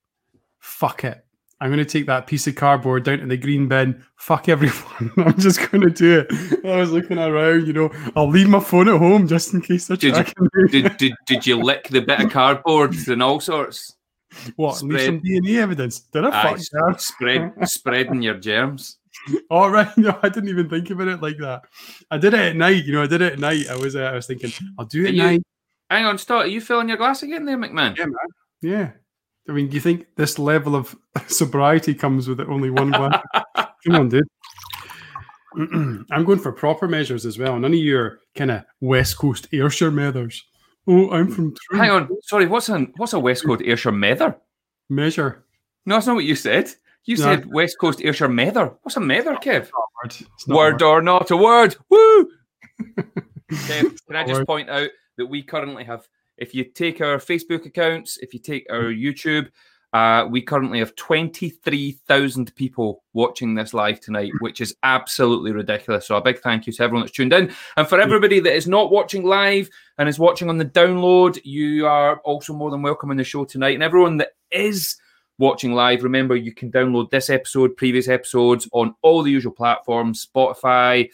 [0.59, 1.24] fuck it.
[1.61, 4.03] I'm going to take that piece of cardboard down to the green bin.
[4.17, 5.11] Fuck everyone.
[5.17, 6.65] I'm just going to do it.
[6.65, 9.87] I was looking around, you know, I'll leave my phone at home just in case
[9.87, 13.95] they're did you, did, did, did you lick the bit of cardboard and all sorts?
[14.57, 14.75] What?
[14.75, 15.99] Spread, leave some DNA evidence?
[15.99, 16.57] Did I?
[16.57, 18.97] Fuck spread, spreading your germs.
[19.49, 21.61] All right, no, I didn't even think about it like that.
[22.11, 22.83] I did it at night.
[22.83, 23.67] You know, I did it at night.
[23.69, 25.43] I was, uh, I was thinking, I'll do it at you, night.
[25.89, 26.43] Hang on, stop.
[26.43, 27.97] Are you filling your glass again, there, McMahon?
[27.97, 28.13] Yeah, man.
[28.61, 28.91] Yeah.
[29.47, 30.95] I mean, do you think this level of
[31.27, 33.21] sobriety comes with only one glass?
[33.85, 34.27] Come on, dude.
[36.11, 37.57] I'm going for proper measures as well.
[37.57, 40.43] None of your kind of West Coast Ayrshire meathers.
[40.87, 41.55] Oh, I'm from.
[41.71, 42.45] Hang on, sorry.
[42.45, 44.35] What's a what's a West Coast Ayrshire mether?
[44.89, 45.45] Measure.
[45.85, 46.69] No, that's not what you said.
[47.05, 47.23] You no.
[47.23, 48.73] said West Coast Ayrshire mether.
[48.81, 49.69] What's a mether, Kev?
[50.03, 50.15] Word,
[50.47, 51.75] word or not a word?
[51.89, 52.29] Woo!
[53.51, 54.47] Kev, can I just word.
[54.47, 58.65] point out that we currently have, if you take our Facebook accounts, if you take
[58.69, 59.49] our YouTube,
[59.95, 66.07] uh, we currently have 23,000 people watching this live tonight, which is absolutely ridiculous.
[66.07, 67.53] So, a big thank you to everyone that's tuned in.
[67.77, 71.87] And for everybody that is not watching live and is watching on the download, you
[71.87, 73.75] are also more than welcome in the show tonight.
[73.75, 74.97] And everyone that is
[75.37, 80.27] watching live, remember you can download this episode, previous episodes on all the usual platforms
[80.27, 81.09] Spotify.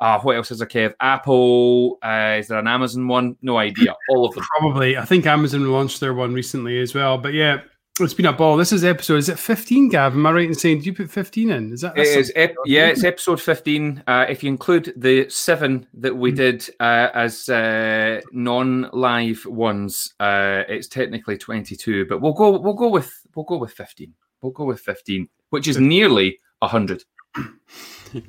[0.00, 0.92] Uh, what else is there, Kev?
[1.00, 1.98] Apple.
[2.02, 3.36] Uh, is there an Amazon one?
[3.42, 3.94] No idea.
[4.10, 4.44] All of them.
[4.58, 4.96] Probably.
[4.96, 7.16] I think Amazon launched their one recently as well.
[7.16, 7.60] But yeah,
[8.00, 8.56] it's been a ball.
[8.56, 9.18] This is episode.
[9.18, 10.14] Is it fifteen, Gav?
[10.14, 10.78] Am I right in saying?
[10.78, 11.72] Did you put fifteen in?
[11.72, 11.96] Is that?
[11.96, 12.32] It is.
[12.34, 14.02] Ep- yeah, it's episode fifteen.
[14.08, 16.36] Uh, if you include the seven that we mm.
[16.36, 22.06] did uh, as uh, non-live ones, uh, it's technically twenty-two.
[22.06, 22.58] But we'll go.
[22.58, 23.12] We'll go with.
[23.36, 24.12] We'll go with fifteen.
[24.42, 27.04] We'll go with fifteen, which is nearly hundred.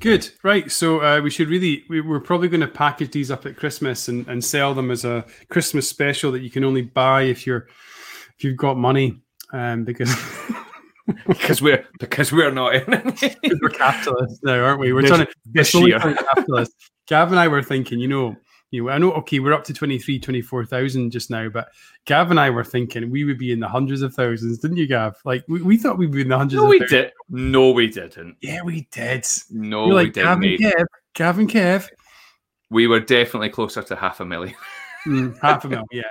[0.00, 0.28] Good.
[0.42, 0.70] Right.
[0.70, 4.08] So uh, we should really, we, are probably going to package these up at Christmas
[4.08, 7.68] and, and sell them as a Christmas special that you can only buy if you're,
[8.36, 9.20] if you've got money
[9.52, 10.14] um, because
[11.26, 14.92] because we're because we're not we're capitalists now, aren't we?
[14.92, 15.98] We're this, trying to this year.
[16.00, 16.90] capitalists.
[17.06, 18.36] Gav and I were thinking, you know,
[18.76, 21.68] you know, I know, okay, we're up to 23, 24,000 just now, but
[22.04, 24.86] Gav and I were thinking we would be in the hundreds of thousands, didn't you,
[24.86, 25.16] Gav?
[25.24, 26.90] Like, we, we thought we'd be in the hundreds no, we thousands.
[26.90, 27.12] did.
[27.30, 28.36] No, we didn't.
[28.40, 29.26] Yeah, we did.
[29.50, 30.26] No, we like, didn't.
[30.26, 30.84] Gav and Kev,
[31.14, 31.88] Gav and Kev.
[32.70, 34.54] We were definitely closer to half a million.
[35.06, 36.02] mm, half a million, yeah.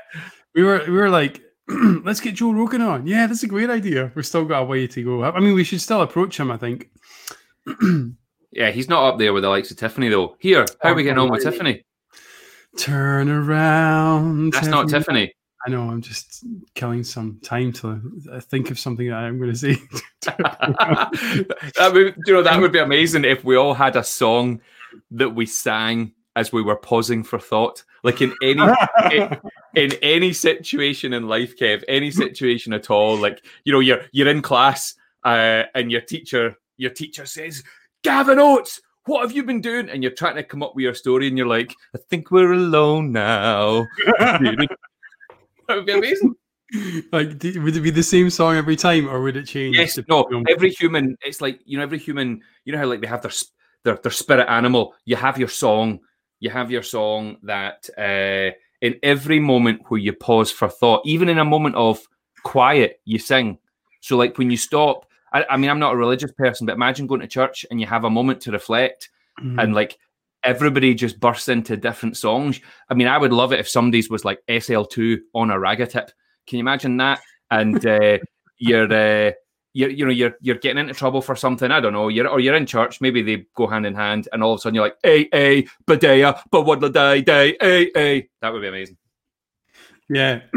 [0.55, 1.41] We were, we were like,
[2.03, 3.07] let's get Joe Rogan on.
[3.07, 4.11] Yeah, that's a great idea.
[4.15, 5.23] We've still got a way to go.
[5.23, 6.89] I mean, we should still approach him, I think.
[8.51, 10.35] yeah, he's not up there with the likes of Tiffany, though.
[10.39, 11.83] Here, how are we getting on with Tiffany?
[12.77, 14.53] Turn around.
[14.53, 15.33] That's not Tiffany.
[15.65, 15.89] I know.
[15.89, 16.43] I'm just
[16.75, 17.99] killing some time to
[18.41, 19.77] think of something that I'm going to say.
[20.21, 24.61] that would, you know, that would be amazing if we all had a song
[25.11, 27.83] that we sang as we were pausing for thought.
[28.03, 28.61] Like in any
[29.11, 29.39] in,
[29.75, 33.17] in, any situation in life, Kev, any situation at all.
[33.17, 37.63] Like you know, you're you're in class uh, and your teacher your teacher says,
[38.03, 40.93] "Gavin Oates, what have you been doing?" And you're trying to come up with your
[40.93, 43.87] story, and you're like, "I think we're alone now."
[44.17, 44.67] that
[45.69, 46.35] would be amazing.
[47.11, 49.77] Like, would it be the same song every time, or would it change?
[49.77, 50.27] Yes, no.
[50.49, 52.41] Every human, it's like you know, every human.
[52.65, 53.31] You know how like they have their
[53.83, 54.95] their their spirit animal.
[55.05, 55.99] You have your song.
[56.39, 61.29] You have your song that uh, in every moment where you pause for thought, even
[61.29, 62.05] in a moment of
[62.43, 63.57] quiet, you sing.
[64.01, 65.04] So like when you stop,
[65.35, 67.87] I, I mean, I'm not a religious person, but imagine going to church and you
[67.87, 69.59] have a moment to reflect, mm-hmm.
[69.59, 69.97] and like
[70.43, 72.61] everybody just bursts into different songs.
[72.89, 76.11] I mean, I would love it if somebody's was like SL2 on a Ragga Tip.
[76.47, 77.19] Can you imagine that?
[77.51, 78.19] And uh,
[78.57, 79.31] you're, uh,
[79.73, 81.69] you're, you know, you're you're getting into trouble for something.
[81.69, 82.07] I don't know.
[82.07, 83.01] You're or you're in church.
[83.01, 85.63] Maybe they go hand in hand, and all of a sudden you're like, "A A
[85.85, 88.95] Badea, but what the day day A A." That would be amazing.
[90.07, 90.41] Yeah,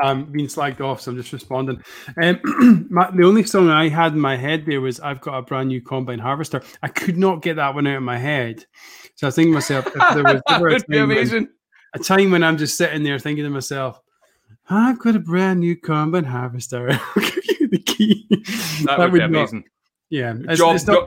[0.00, 1.82] I'm being slagged off, so I'm just responding.
[2.20, 5.42] Um, my, the only song I had in my head there was "I've got a
[5.42, 8.64] brand new combine harvester." I could not get that one out of my head,
[9.14, 11.48] so I to myself, if there was ever a, time when,
[11.94, 14.00] a time when I'm just sitting there thinking to myself,
[14.70, 18.26] "I've got a brand new combine harvester," I'll give you the key.
[18.30, 19.58] That, that would, would, be amazing.
[19.58, 19.68] Not,
[20.08, 21.04] yeah, it's, job, it's job,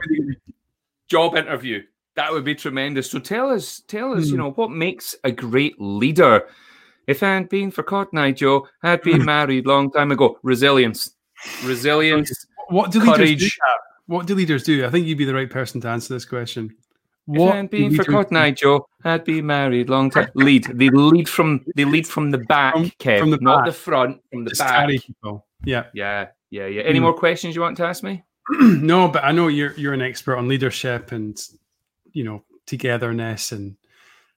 [1.08, 1.82] job interview.
[2.14, 3.10] That would be tremendous.
[3.10, 4.26] So tell us, tell us, mm.
[4.26, 4.38] you hmm.
[4.38, 6.46] know, what makes a great leader
[7.06, 10.38] if I hadn't been for Cotton Eye Joe, I'd been married long time ago.
[10.42, 11.14] Resilience.
[11.64, 12.46] Resilience.
[12.68, 13.20] What do courage.
[13.20, 13.60] leaders do?
[14.06, 14.86] What do leaders do?
[14.86, 16.74] I think you'd be the right person to answer this question.
[17.26, 20.28] What if I hadn't been for Cotton Eye Joe, I'd be married long time.
[20.34, 20.64] Lead.
[20.64, 23.66] They lead from they lead from the back, from, Kev, from the not back.
[23.66, 24.90] the front, from the Just back.
[25.64, 25.84] Yeah.
[25.94, 26.26] Yeah.
[26.50, 26.66] Yeah.
[26.66, 26.82] Yeah.
[26.82, 27.02] Any mm.
[27.02, 28.24] more questions you want to ask me?
[28.60, 31.40] no, but I know you're you're an expert on leadership and
[32.12, 33.76] you know togetherness and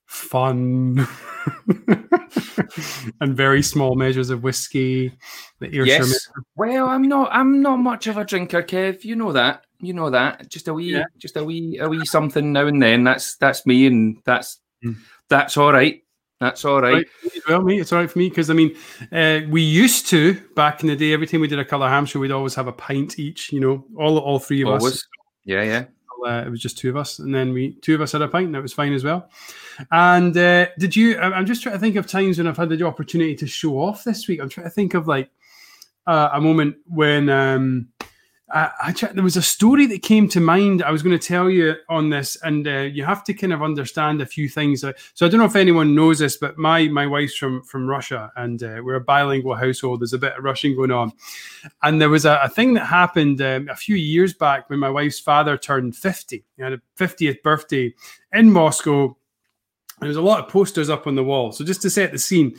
[0.06, 1.08] fun
[3.22, 5.12] and very small measures of whiskey.
[5.60, 6.30] yes.
[6.56, 7.30] Well, I'm not.
[7.32, 9.04] I'm not much of a drinker, Kev.
[9.04, 9.66] You know that.
[9.80, 10.50] You know that.
[10.50, 11.04] Just a wee, yeah.
[11.18, 13.04] just a wee, a wee something now and then.
[13.04, 14.96] That's that's me, and that's mm.
[15.30, 16.02] that's all right.
[16.40, 17.06] That's all right.
[17.24, 17.34] right.
[17.48, 18.76] Well, me, it's all right for me because I mean,
[19.12, 21.14] uh, we used to back in the day.
[21.14, 23.52] Every time we did a color ham show, we'd always have a pint each.
[23.52, 24.94] You know, all all three of always.
[24.94, 25.08] us.
[25.46, 25.86] Yeah, yeah.
[26.26, 28.28] Uh, it was just two of us, and then we two of us had a
[28.28, 29.30] pint, and that was fine as well.
[29.92, 31.18] And uh, did you?
[31.20, 34.04] I'm just trying to think of times when I've had the opportunity to show off
[34.04, 34.42] this week.
[34.42, 35.30] I'm trying to think of like
[36.08, 37.88] uh, a moment when um,
[38.56, 40.82] I, I there was a story that came to mind.
[40.82, 43.62] I was going to tell you on this, and uh, you have to kind of
[43.62, 44.80] understand a few things.
[44.82, 44.94] So
[45.26, 48.64] I don't know if anyone knows this, but my my wife's from from Russia, and
[48.64, 50.00] uh, we're a bilingual household.
[50.00, 51.12] There's a bit of Russian going on,
[51.84, 54.90] and there was a, a thing that happened um, a few years back when my
[54.90, 56.46] wife's father turned 50.
[56.56, 57.94] He had a 50th birthday
[58.32, 59.18] in Moscow
[60.00, 61.52] there was a lot of posters up on the wall.
[61.52, 62.56] So just to set the scene,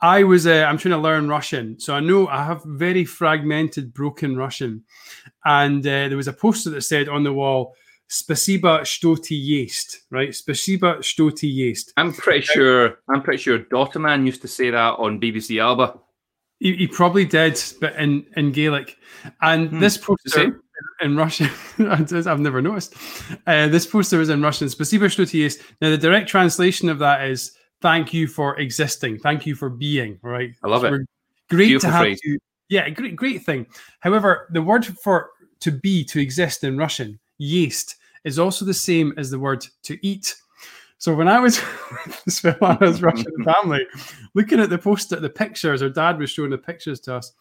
[0.00, 3.94] I was uh, I'm trying to learn Russian, so I know I have very fragmented,
[3.94, 4.84] broken Russian,
[5.44, 7.74] and uh, there was a poster that said on the wall.
[8.06, 10.34] "Спасибо, что ты есть, right?
[10.34, 11.92] "Спасибо, что ты есть.
[11.96, 12.98] I'm pretty sure.
[13.08, 15.98] I'm pretty sure Dotaman used to say that on BBC Alba.
[16.60, 18.96] He, he probably did, but in, in Gaelic.
[19.42, 19.80] And hmm.
[19.80, 20.60] this poster
[21.01, 21.49] in Russian.
[21.79, 22.95] I've never noticed.
[23.47, 24.69] Uh, this poster is in Russian.
[24.69, 25.61] Спасибо, что ты есть.
[25.81, 29.19] Now, the direct translation of that is thank you for existing.
[29.19, 30.51] Thank you for being, right?
[30.63, 31.01] I love so it.
[31.49, 32.19] Great Beautiful to have phrase.
[32.23, 32.39] you.
[32.69, 33.65] Yeah, great, great thing.
[34.01, 39.13] However, the word for to be, to exist in Russian, есть, is also the same
[39.17, 40.35] as the word to eat.
[40.98, 41.60] so when I was
[42.06, 43.86] with Svetlana's Russian family,
[44.34, 47.32] looking at the poster, the pictures, her dad was showing the pictures to us,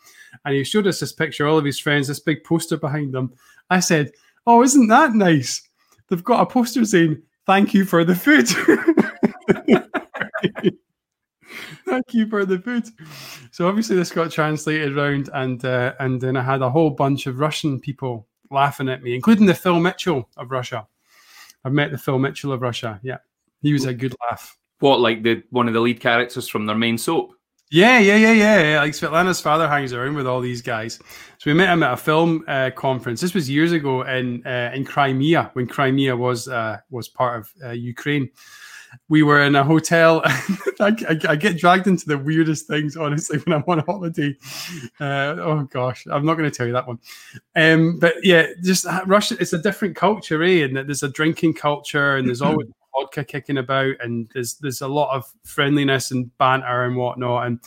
[0.46, 3.34] and he showed us this picture, all of his friends, this big poster behind them.
[3.70, 4.12] I said,
[4.46, 5.68] "Oh, isn't that nice?
[6.10, 8.50] They've got a poster saying thank you for the food."
[11.86, 12.86] thank you for the food.
[13.52, 17.28] So obviously this got translated around, and uh, and then I had a whole bunch
[17.28, 20.88] of Russian people laughing at me, including the Phil Mitchell of Russia.
[21.66, 23.00] I've met the Phil Mitchell of Russia.
[23.04, 23.18] Yeah,
[23.64, 24.56] he was a good laugh.
[24.80, 27.34] What, like the one of the lead characters from their main soap?
[27.72, 28.80] Yeah, yeah, yeah, yeah.
[28.82, 31.00] Like Svetlana's father hangs around with all these guys.
[31.40, 33.20] So we met him at a film uh, conference.
[33.20, 37.52] This was years ago in uh, in Crimea when Crimea was uh, was part of
[37.66, 38.30] uh, Ukraine.
[39.10, 40.22] We were in a hotel.
[40.26, 44.38] I, I, I, get dragged into the weirdest things, honestly, when I'm on holiday.
[45.00, 47.00] Uh, oh gosh, I'm not going to tell you that one.
[47.56, 49.36] Um, but yeah, just uh, Russia.
[49.40, 50.64] It's a different culture, eh?
[50.64, 54.88] And there's a drinking culture, and there's always vodka kicking about, and there's there's a
[54.88, 57.48] lot of friendliness and banter and whatnot.
[57.48, 57.60] And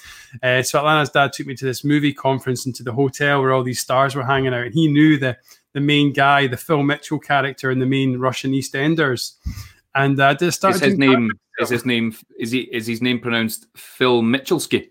[0.42, 3.62] uh, Svetlana's dad took me to this movie conference and to the hotel where all
[3.62, 5.36] these stars were hanging out, and he knew the
[5.72, 9.34] the main guy, the Phil Mitchell character in the main Russian EastEnders.
[9.94, 10.76] And uh, just started.
[10.82, 11.30] Is his name?
[11.58, 12.14] Is his name?
[12.38, 12.60] Is he?
[12.72, 14.90] Is his name pronounced Phil Mitchellski?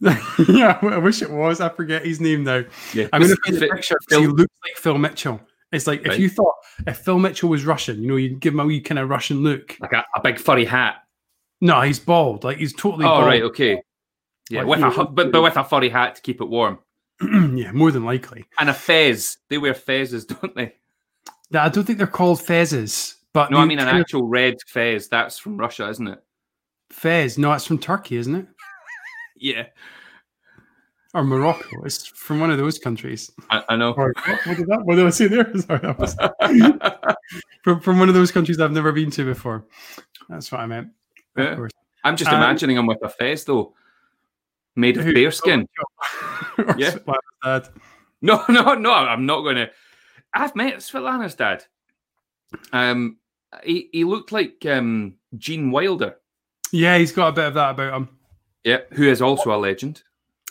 [0.48, 1.60] yeah, I wish it was.
[1.60, 2.62] I forget his name now.
[2.92, 3.96] Yeah, I'm going to find a picture.
[4.08, 5.40] Phil- He looks like Phil Mitchell.
[5.74, 6.54] It's like if you thought
[6.86, 9.42] if Phil Mitchell was Russian, you know, you'd give him a wee kind of Russian
[9.42, 9.76] look.
[9.80, 10.96] like a, a big furry hat.
[11.60, 12.44] No, he's bald.
[12.44, 13.26] Like he's totally Oh bald.
[13.26, 13.80] right, okay.
[14.50, 16.48] Yeah, Like, with you a know, but, but with a furry hat to keep it
[16.48, 16.78] warm
[17.22, 18.44] yeah, more than likely.
[18.58, 19.38] and a fez.
[19.48, 20.74] They wear fezes, don't they?
[21.54, 23.14] I don't think they're called fezes.
[23.32, 25.08] but No, I mean an actual red fez.
[25.08, 26.22] That's from Russia, isn't it?
[26.90, 27.38] fez.
[27.38, 28.46] No, it's from Turkey, isn't it?
[29.36, 29.66] Yeah,
[31.14, 31.84] Or Morocco.
[31.84, 33.30] It's from one of those countries.
[33.50, 33.92] I, I know.
[33.92, 34.12] Or,
[34.44, 34.80] what did that?
[34.84, 35.44] What did I say there?
[35.60, 36.16] Sorry, that was
[37.62, 39.64] from, from one of those countries I've never been to before.
[40.28, 40.88] That's what I meant.
[41.36, 41.54] Of Yeah.
[41.54, 41.70] course.
[42.02, 43.74] I'm just Um, imagining him with a fez though,
[44.76, 45.68] made of bear skin.
[46.76, 46.90] Yeah.
[46.92, 47.68] Svetlana's dad.
[48.22, 48.92] No, no, no.
[48.92, 49.70] I'm not going to.
[50.32, 51.64] I've met Svetlana's dad.
[52.72, 53.18] Um,
[53.62, 56.16] he he looked like um Gene Wilder.
[56.72, 58.08] Yeah, he's got a bit of that about him.
[58.64, 60.02] Yeah, who is also a legend.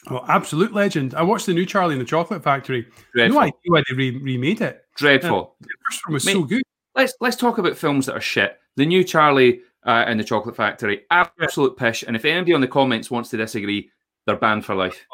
[0.09, 1.13] Oh, absolute legend.
[1.15, 2.87] I watched the new Charlie in the Chocolate Factory.
[3.13, 3.39] Dreadful.
[3.39, 4.85] No idea why they re- remade it.
[4.95, 5.55] Dreadful.
[5.61, 6.63] The first one was Mate, so good.
[6.95, 8.59] let's let's talk about films that are shit.
[8.75, 12.03] The new Charlie uh, and the Chocolate Factory, absolute pish.
[12.03, 13.91] And if anybody on the comments wants to disagree,
[14.25, 15.05] they're banned for life.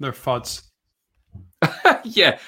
[0.00, 0.62] They're fuds.
[2.04, 2.38] yeah,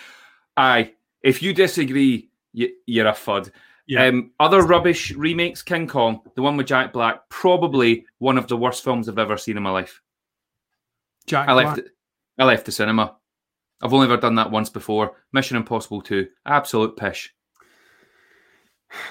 [0.56, 0.92] aye.
[1.22, 3.50] If you disagree, you, you're a fud.
[3.86, 4.06] Yeah.
[4.06, 8.56] Um, other rubbish remakes: King Kong, the one with Jack Black, probably one of the
[8.56, 10.02] worst films I've ever seen in my life.
[11.26, 11.76] Jack I left.
[11.76, 11.86] Black.
[12.38, 13.16] I left the cinema.
[13.82, 15.16] I've only ever done that once before.
[15.32, 17.34] Mission Impossible Two, absolute pish.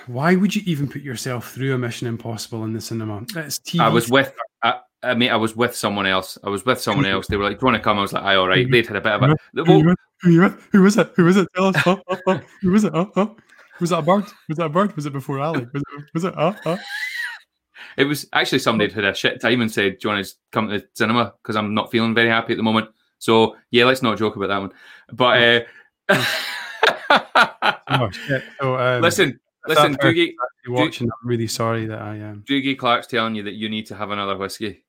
[0.07, 3.23] Why would you even put yourself through a Mission Impossible in the cinema?
[3.35, 3.81] It's TV.
[3.81, 4.33] I was with.
[4.63, 6.37] I, I mean, I was with someone else.
[6.43, 7.27] I was with someone else.
[7.27, 8.87] They were like, "Do you want to come?" I was like, "I all right." They'd
[8.87, 9.27] had a bit of a.
[9.53, 9.95] Who, Well?
[10.21, 10.49] Who?
[10.71, 11.11] Who was it?
[11.15, 11.47] Who was it?
[11.55, 11.75] Tell us.
[11.77, 11.97] Huh?
[12.07, 12.17] Huh?
[12.25, 12.39] Huh?
[12.61, 12.93] Who was it?
[12.93, 13.05] Huh?
[13.13, 13.29] Huh?
[13.79, 14.23] Was that a bird?
[14.47, 14.95] Was that a bird?
[14.95, 15.67] Was it before Ali?
[15.73, 16.03] Was it?
[16.13, 16.33] Was it?
[16.35, 16.53] Huh?
[16.63, 16.77] Huh?
[17.97, 20.69] It was actually somebody had a shit time and said, "Do you want to come
[20.69, 22.89] to the cinema?" Because I'm not feeling very happy at the moment.
[23.19, 24.71] So yeah, let's not joke about that one.
[25.11, 25.67] But
[26.09, 26.25] uh,
[27.87, 28.09] Oh!
[28.59, 30.33] So um, listen, listen, Doogie,
[30.67, 31.07] watching.
[31.07, 32.43] I'm really sorry that I am.
[32.47, 34.83] Doogie Clark's telling you that you need to have another whiskey.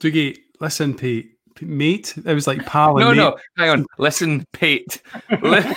[0.00, 2.14] Doogie, listen, Pete, mate.
[2.24, 2.96] It was like pal.
[2.96, 3.16] No, mate.
[3.16, 3.86] no, hang on.
[3.98, 5.02] Listen, Pete.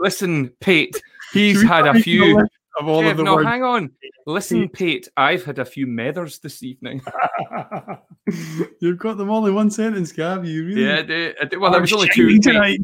[0.00, 1.00] Listen, Pete.
[1.32, 2.46] He's had a few.
[2.78, 3.46] Of all Kev, of the no, words.
[3.48, 3.90] hang on.
[4.26, 5.08] Listen, Pete.
[5.16, 7.02] I've had a few methers this evening.
[8.80, 10.44] You've got them all in one sentence, Gav.
[10.44, 11.58] You really Yeah, I did, I did.
[11.60, 12.38] well, there was only two.
[12.38, 12.80] tonight.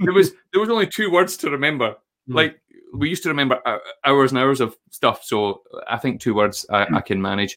[0.00, 1.94] There was there was only two words to remember.
[2.26, 2.34] Hmm.
[2.34, 2.60] Like
[2.92, 3.60] we used to remember
[4.04, 5.24] hours and hours of stuff.
[5.24, 7.56] So I think two words I, I can manage.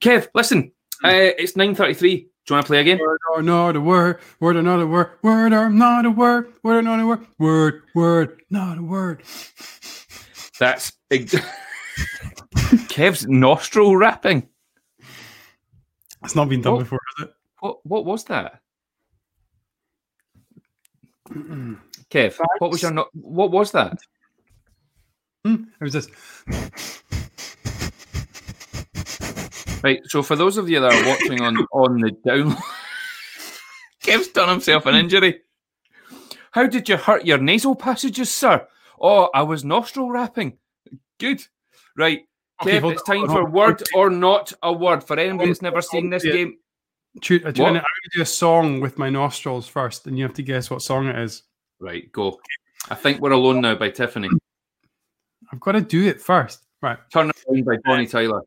[0.00, 0.72] Kev, listen.
[1.00, 1.06] Hmm.
[1.06, 2.28] Uh, it's nine thirty three.
[2.46, 2.98] Do you want to play again?
[2.98, 6.52] Word or not a word, word or not a word, word or not a word,
[6.62, 9.22] word or not a word, word, word, not a word.
[10.58, 11.34] That's ex-
[12.88, 14.48] Kev's nostril wrapping.
[16.24, 16.78] It's not been done What?
[16.80, 17.34] before, has it?
[17.60, 18.60] What what was that?
[22.10, 23.98] Kev, what was your no- what was that?
[25.44, 26.08] Hmm, It was this.
[29.82, 30.00] Right.
[30.06, 32.56] So for those of you that are watching on on the down,
[34.02, 35.40] Kev's done himself an injury.
[36.52, 38.66] How did you hurt your nasal passages, sir?
[39.06, 40.56] Oh, I was nostril wrapping.
[41.20, 41.42] Good.
[41.94, 42.22] Right.
[42.62, 43.52] Okay, Kev, it's time for on.
[43.52, 46.56] word or not a word for anybody oh, that's never seen this game.
[47.30, 47.82] I'm going to
[48.14, 51.18] do a song with my nostrils first, and you have to guess what song it
[51.18, 51.42] is.
[51.80, 52.40] Right, go.
[52.88, 54.30] I think we're alone now by Tiffany.
[55.52, 56.64] I've got to do it first.
[56.80, 56.98] Right.
[57.12, 58.40] Turn it on by Bonnie Tyler.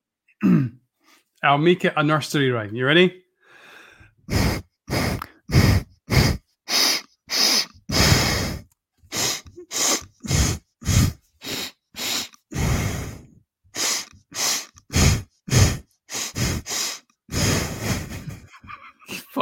[1.43, 2.76] I'll make it a nursery rhyme.
[2.76, 3.22] You ready?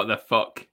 [0.05, 0.67] What the fuck?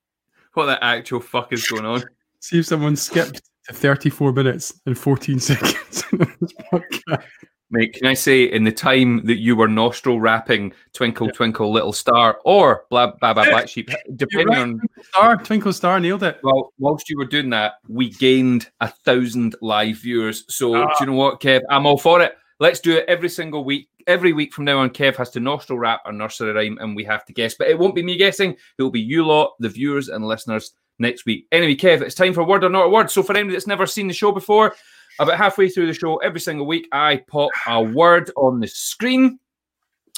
[0.52, 2.02] What the actual fuck is going on?
[2.40, 6.04] See if someone skipped to 34 minutes and 14 seconds.
[6.12, 7.24] in this podcast.
[7.70, 11.94] Mate, can I say in the time that you were nostril wrapping Twinkle Twinkle Little
[11.94, 14.58] Star or Blah Baba Black Sheep, depending right.
[14.58, 16.38] on Star, Twinkle Star, nailed it.
[16.42, 20.44] well, whilst you were doing that, we gained a thousand live viewers.
[20.54, 20.88] So Ah.
[20.88, 21.62] do you know what, Kev?
[21.70, 22.36] I'm all for it.
[22.62, 23.88] Let's do it every single week.
[24.06, 27.02] Every week from now on, Kev has to nostril wrap or nursery rhyme, and we
[27.02, 27.54] have to guess.
[27.54, 28.52] But it won't be me guessing.
[28.52, 31.48] It will be you lot, the viewers and listeners, next week.
[31.50, 33.10] Anyway, Kev, it's time for word or not a word.
[33.10, 34.76] So for anybody that's never seen the show before,
[35.18, 39.40] about halfway through the show, every single week, I pop a word on the screen,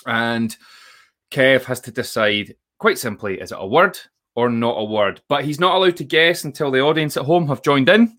[0.04, 0.54] and
[1.30, 3.98] Kev has to decide quite simply: is it a word
[4.34, 5.22] or not a word?
[5.30, 8.18] But he's not allowed to guess until the audience at home have joined in.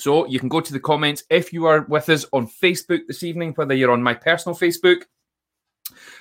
[0.00, 3.22] So you can go to the comments if you are with us on Facebook this
[3.22, 5.02] evening, whether you're on my personal Facebook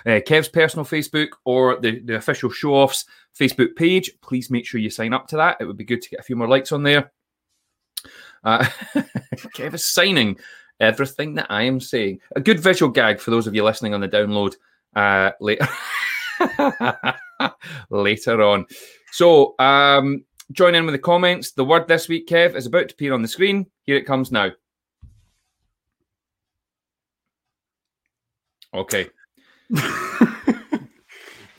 [0.06, 3.06] uh, Kev's personal Facebook or the, the official show offs
[3.38, 4.12] Facebook page.
[4.22, 5.58] Please make sure you sign up to that.
[5.60, 7.12] It would be good to get a few more likes on there.
[8.44, 8.66] Uh,
[9.56, 10.38] Kev is signing
[10.80, 12.20] everything that I am saying.
[12.36, 14.56] A good visual gag for those of you listening on the download
[14.96, 15.68] uh, later.
[17.90, 18.66] later on.
[19.12, 21.52] So, um, join in with the comments.
[21.52, 23.68] The word this week, Kev, is about to appear on the screen.
[23.86, 24.52] Here it comes now.
[28.74, 29.10] Okay.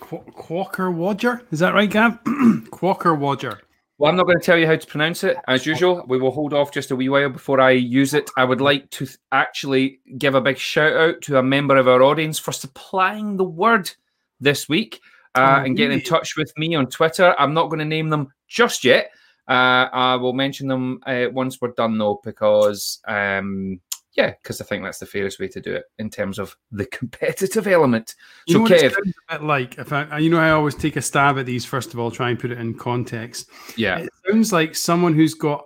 [0.00, 1.42] Quaker Wodger?
[1.52, 2.18] Is that right, Gav?
[2.70, 3.58] Quaker Wodger.
[3.98, 5.36] Well, I'm not going to tell you how to pronounce it.
[5.46, 8.30] As usual, we will hold off just a wee while before I use it.
[8.36, 12.02] I would like to actually give a big shout out to a member of our
[12.02, 13.90] audience for supplying the word
[14.40, 15.00] this week
[15.34, 17.34] uh, oh, and getting in touch with me on Twitter.
[17.38, 19.10] I'm not going to name them just yet.
[19.48, 23.80] Uh, I will mention them uh, once we're done, though, because um,
[24.14, 26.84] yeah, because I think that's the fairest way to do it in terms of the
[26.92, 28.14] competitive element.
[28.46, 31.02] You so, know Kev, a bit like if I, you know, I always take a
[31.02, 31.64] stab at these.
[31.64, 33.48] First of all, try and put it in context.
[33.76, 35.64] Yeah, it sounds like someone who's got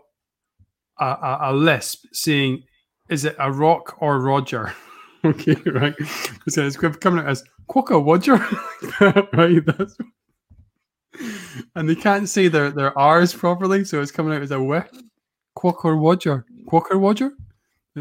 [1.01, 2.63] a, a, a lisp saying,
[3.09, 4.75] "Is it a rock or Roger?"
[5.25, 5.95] okay, right?
[6.49, 8.37] So it's coming out as Quokka Roger,
[9.37, 9.65] right?
[9.65, 9.97] That's
[11.75, 14.83] and they can't say their their R's properly, so it's coming out as a w.
[15.57, 17.33] Quokka Roger, Quokka Roger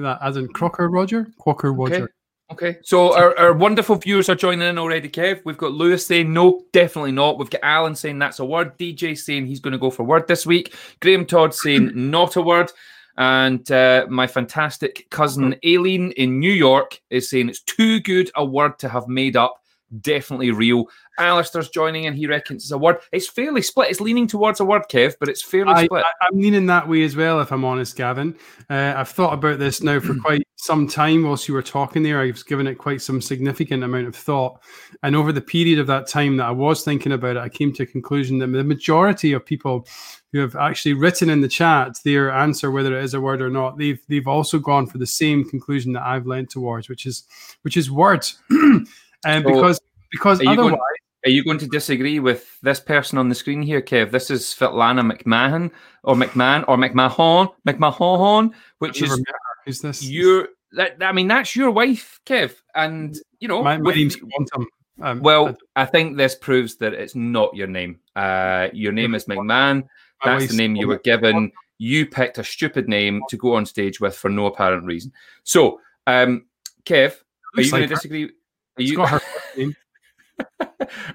[0.01, 1.95] that as in Crocker Roger, Quaker Roger.
[1.95, 2.13] Okay.
[2.51, 5.41] Okay, so our, our wonderful viewers are joining in already, Kev.
[5.43, 7.39] We've got Lewis saying no, definitely not.
[7.39, 8.77] We've got Alan saying that's a word.
[8.77, 10.75] DJ saying he's going to go for word this week.
[10.99, 12.71] Graham Todd saying not a word.
[13.17, 18.45] And uh, my fantastic cousin Aileen in New York is saying it's too good a
[18.45, 19.62] word to have made up.
[20.01, 20.85] Definitely real.
[21.19, 22.13] Alistair's joining in.
[22.13, 22.97] He reckons it's a word.
[23.11, 23.91] It's fairly split.
[23.91, 26.03] It's leaning towards a word, Kev, but it's fairly I, split.
[26.21, 28.35] I, am leaning that way as well, if I'm honest, Gavin.
[28.69, 32.21] Uh, I've thought about this now for quite some time whilst you were talking there.
[32.21, 34.61] I've given it quite some significant amount of thought.
[35.03, 37.73] And over the period of that time that I was thinking about it, I came
[37.73, 39.85] to a conclusion that the majority of people
[40.31, 43.49] who have actually written in the chat their answer, whether it is a word or
[43.49, 47.25] not, they've they've also gone for the same conclusion that I've lent towards, which is
[47.61, 48.41] which is words.
[49.25, 49.79] and so because
[50.11, 50.79] because otherwise going,
[51.25, 54.11] are you going to disagree with this person on the screen here, Kev?
[54.11, 55.71] This is Svetlana McMahon
[56.03, 59.23] or McMahon or McMahon, McMahon, which is
[59.65, 60.03] who's this?
[60.03, 64.67] Your that I mean that's your wife, Kev, and you know my, my name's Quantum.
[65.01, 67.99] Um, well, I think this proves that it's not your name.
[68.15, 69.87] Uh, your name is McMahon.
[70.23, 71.51] That's the name you were given.
[71.79, 75.11] You picked a stupid name to go on stage with for no apparent reason.
[75.43, 76.45] So, um,
[76.85, 77.15] Kev,
[77.57, 78.29] are you going to disagree?
[78.77, 79.01] Are you?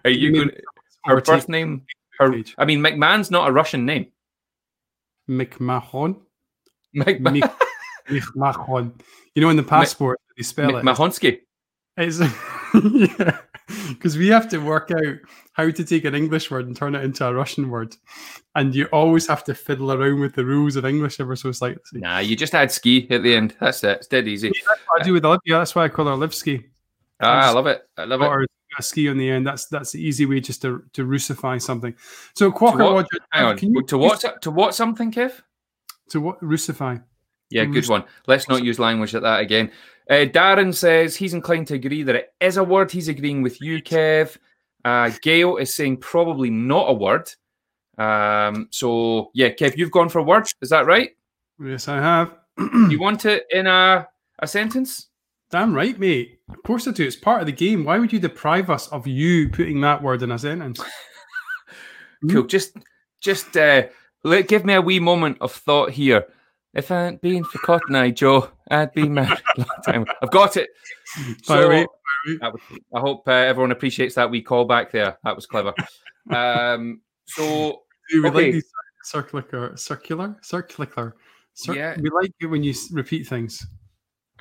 [0.05, 0.51] Are you, going?
[1.05, 1.85] Her birth name?
[2.19, 4.07] Her, I mean, McMahon's not a Russian name.
[5.29, 6.21] McMahon.
[6.95, 7.51] McMahon.
[8.09, 8.93] McMahon.
[9.35, 11.33] You know, in the passport, they spell McMahonsky.
[11.33, 11.43] it.
[11.97, 12.21] It's
[13.19, 13.39] yeah,
[13.89, 15.17] because we have to work out
[15.55, 17.97] how to take an English word and turn it into a Russian word,
[18.55, 22.01] and you always have to fiddle around with the rules of English ever so slightly.
[22.01, 23.57] Nah, you just add ski at the end.
[23.61, 23.99] That's it.
[23.99, 24.49] It's dead easy.
[24.49, 26.65] Yeah, that's what I do with the Yeah, that's why I call her Lipski.
[27.21, 27.83] Ah, I love it.
[27.97, 28.49] I love it
[28.79, 29.47] a ski on the end.
[29.47, 31.95] That's that's the easy way just to to Russify something.
[32.35, 33.59] So Quaker to what, Roger, hang on.
[33.61, 35.33] You, to what to what something, Kev?
[36.11, 37.03] To what Russify?
[37.51, 38.05] Yeah, good one.
[38.27, 39.71] Let's not use language like that again.
[40.11, 42.91] Uh, Darren says he's inclined to agree that it is a word.
[42.91, 44.37] He's agreeing with you, Kev.
[44.85, 47.31] Uh, Gail is saying probably not a word.
[47.97, 50.55] Um, so yeah, Kev, you've gone for words.
[50.61, 51.11] Is that right?
[51.63, 52.35] Yes, I have.
[52.91, 54.07] you want it in a
[54.41, 55.08] a sentence?
[55.51, 56.41] Damn right, mate.
[56.51, 57.07] Of course I do.
[57.07, 57.85] It's part of the game.
[57.85, 60.81] Why would you deprive us of you putting that word in a sentence?
[62.31, 62.43] cool.
[62.45, 62.77] Just,
[63.21, 63.85] just uh,
[64.25, 66.27] let give me a wee moment of thought here.
[66.75, 70.07] If I hadn't been for Cotton Eye Joe, I'd be married a long time.
[70.23, 70.69] I've got it.
[71.43, 71.87] So,
[72.31, 72.61] was,
[72.95, 75.17] I hope uh, everyone appreciates that wee callback there.
[75.25, 75.73] That was clever.
[76.31, 78.31] Um, so, we okay.
[78.31, 78.71] like these
[79.03, 81.17] circular, circular, circular.
[81.55, 81.97] Cir- yeah.
[81.99, 83.67] We like it when you repeat things.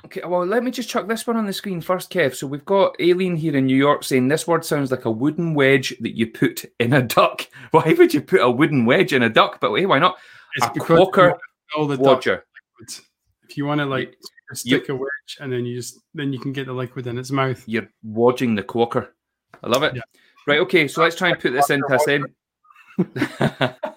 [0.04, 2.34] Okay, well, let me just chuck this one on the screen first, Kev.
[2.34, 5.54] So we've got Aileen here in New York saying this word sounds like a wooden
[5.54, 7.46] wedge that you put in a duck.
[7.72, 9.60] Why would you put a wooden wedge in a duck?
[9.60, 10.18] But hey, why not?
[10.54, 11.38] It's a quaker
[11.76, 12.42] all the Wodger.
[13.48, 14.16] If you want to like
[14.52, 17.18] stick you, a wedge and then you just then you can get the liquid in
[17.18, 17.62] its mouth.
[17.66, 19.14] You're wadging the quaker.
[19.62, 19.94] I love it.
[19.94, 20.02] Yeah.
[20.46, 23.74] Right, okay, so let's try and put this into a then.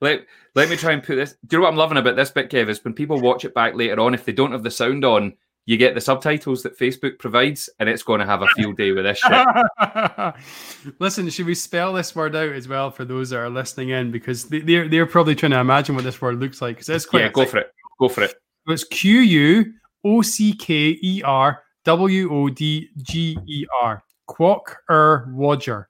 [0.00, 1.36] let let me try and put this.
[1.46, 2.68] Do you know what I'm loving about this bit, Kev?
[2.68, 5.34] Is when people watch it back later on, if they don't have the sound on,
[5.64, 8.92] you get the subtitles that Facebook provides, and it's going to have a field day
[8.92, 10.94] with this shit.
[11.00, 14.10] Listen, should we spell this word out as well for those that are listening in
[14.10, 17.22] because they're they're probably trying to imagine what this word looks like because it's quite.
[17.22, 17.72] Yeah, go for it.
[17.98, 18.34] Go for it.
[18.66, 19.72] So it's Q U
[20.04, 24.02] O C K E R W O D G E R.
[24.26, 25.86] Quack or Wodger.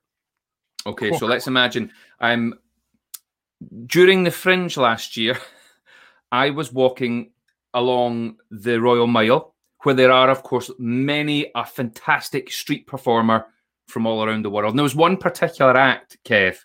[0.87, 1.91] Okay, so let's imagine
[2.21, 2.55] I'm
[3.87, 5.39] during the fringe last year,
[6.33, 7.31] I was walking
[7.75, 13.47] along the Royal Mile, where there are, of course, many a fantastic street performer
[13.87, 14.71] from all around the world.
[14.71, 16.59] And there was one particular act, Kev,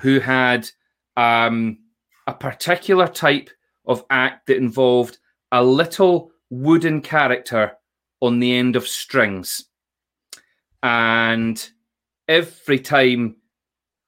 [0.00, 0.70] who had
[1.16, 1.78] um,
[2.26, 3.50] a particular type
[3.86, 5.18] of act that involved
[5.50, 7.72] a little wooden character
[8.20, 9.64] on the end of strings.
[10.82, 11.68] And
[12.28, 13.36] every time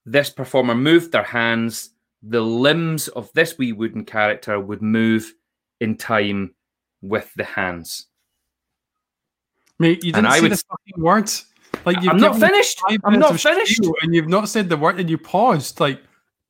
[0.07, 1.91] this performer moved their hands,
[2.23, 5.33] the limbs of this wee wooden character would move
[5.81, 6.55] in time
[7.03, 8.07] with the hands.
[9.79, 11.47] Mate, you didn't and I would, the fucking words.
[11.87, 12.81] Like you've I'm not finished.
[13.05, 13.81] I'm not finished.
[14.03, 15.81] And you've not said the word and you paused.
[15.81, 16.01] Like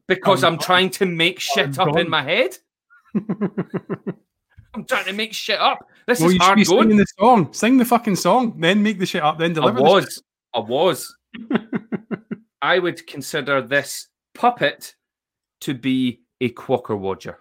[0.08, 2.00] because I'm, I'm trying to make shit I'm up gone.
[2.00, 2.56] in my head.
[4.74, 5.86] I'm trying to make shit up.
[6.06, 6.82] This well, is hard going.
[6.82, 7.52] Singing the song.
[7.52, 8.58] Sing the fucking song.
[8.58, 9.38] Then make the shit up.
[9.38, 9.78] Then deliver.
[9.78, 10.22] I was.
[10.54, 11.16] I was.
[12.62, 14.94] I would consider this puppet
[15.62, 17.36] to be a Quacker Wodger.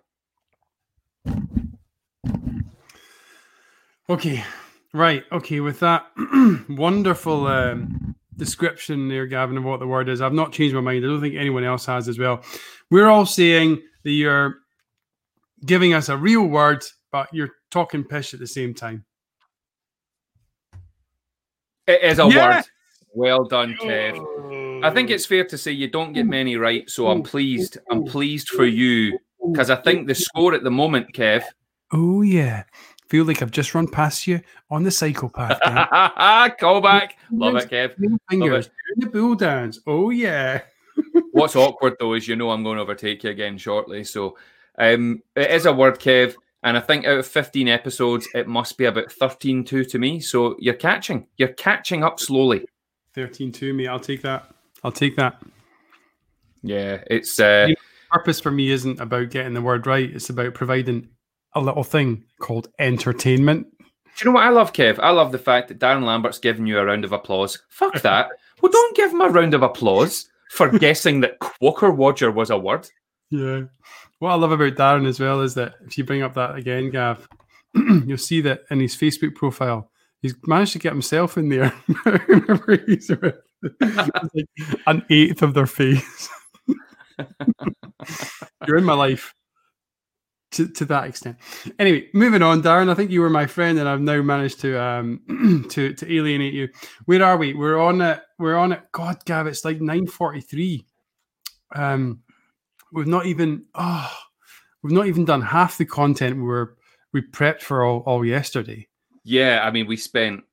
[4.09, 4.43] Okay,
[4.93, 5.23] right.
[5.31, 6.07] Okay, with that
[6.69, 11.05] wonderful um, description there, Gavin, of what the word is, I've not changed my mind.
[11.05, 12.43] I don't think anyone else has as well.
[12.89, 14.55] We're all saying that you're
[15.65, 19.05] giving us a real word, but you're talking pish at the same time.
[21.85, 22.57] It is a yeah.
[22.57, 22.65] word.
[23.13, 24.58] Well done, Kev.
[24.83, 27.77] I think it's fair to say you don't get many right, so I'm pleased.
[27.91, 29.17] I'm pleased for you
[29.51, 31.43] because I think the score at the moment, Kev.
[31.91, 32.63] Oh yeah,
[33.07, 35.59] feel like I've just run past you on the psychopath.
[36.59, 37.95] Call back, love it, Kev.
[38.29, 38.71] Fingers it.
[38.97, 39.79] the bull dance.
[39.87, 40.61] Oh yeah.
[41.31, 44.37] What's awkward though is you know I'm going to overtake you again shortly, so
[44.77, 46.35] um, it is a word, Kev.
[46.63, 50.19] And I think out of 15 episodes, it must be about 13 2 to me.
[50.19, 51.27] So you're catching.
[51.37, 52.65] You're catching up slowly.
[53.15, 53.87] 13 2 me.
[53.87, 54.53] I'll take that.
[54.83, 55.41] I'll take that.
[56.63, 57.39] Yeah, it's.
[57.39, 60.09] Uh, you know, purpose for me isn't about getting the word right.
[60.09, 61.09] It's about providing
[61.53, 63.67] a little thing called entertainment.
[63.79, 64.99] Do you know what I love, Kev?
[64.99, 67.57] I love the fact that Darren Lambert's giving you a round of applause.
[67.69, 68.29] Fuck that.
[68.61, 72.57] well, don't give him a round of applause for guessing that Quacker Wodger was a
[72.57, 72.89] word.
[73.29, 73.63] Yeah.
[74.19, 76.89] What I love about Darren as well is that if you bring up that again,
[76.89, 77.27] Gav,
[77.73, 81.73] you'll see that in his Facebook profile, he's managed to get himself in there.
[82.85, 83.09] he's
[84.87, 86.29] an eighth of their face.
[88.67, 89.33] You're in my life
[90.51, 91.37] to, to that extent.
[91.77, 92.89] Anyway, moving on, Darren.
[92.89, 96.53] I think you were my friend, and I've now managed to um to to alienate
[96.53, 96.69] you.
[97.05, 97.53] Where are we?
[97.53, 98.21] We're on it.
[98.37, 98.81] We're on it.
[98.91, 100.85] God, Gav, it's like nine forty three.
[101.75, 102.21] Um,
[102.93, 104.11] we've not even oh,
[104.81, 106.77] we've not even done half the content we were
[107.13, 108.87] we prepped for all, all yesterday.
[109.23, 110.43] Yeah, I mean, we spent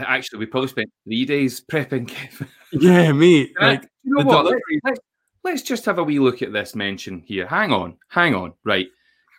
[0.00, 2.12] actually we probably spent three days prepping.
[2.72, 3.52] yeah, me.
[3.60, 4.44] Like, you know what?
[4.46, 5.00] Let's, let's,
[5.44, 7.46] let's just have a wee look at this mention here.
[7.46, 8.52] Hang on, hang on.
[8.64, 8.88] Right,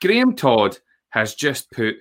[0.01, 0.77] Graham Todd
[1.09, 1.95] has just put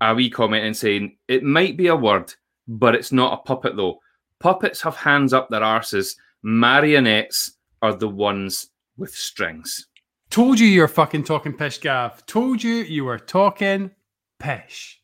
[0.00, 2.32] a wee comment in saying it might be a word,
[2.68, 3.98] but it's not a puppet though.
[4.40, 6.16] Puppets have hands up their arses.
[6.42, 9.86] Marionettes are the ones with strings.
[10.30, 12.24] Told you you're fucking talking pish, Gav.
[12.26, 13.90] Told you you were talking
[14.38, 15.00] pish.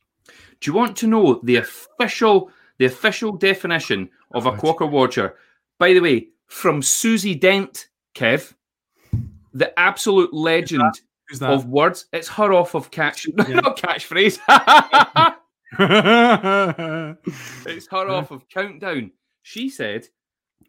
[0.60, 5.36] Do you want to know the official the official definition of a Quacker watcher.
[5.78, 8.54] By the way, from Susie Dent, Kev,
[9.52, 11.50] the absolute legend Who's that?
[11.50, 12.06] of words.
[12.12, 13.60] It's her off of catch, yeah.
[13.60, 14.38] not catchphrase.
[17.66, 19.12] it's her off of countdown.
[19.42, 20.06] She said,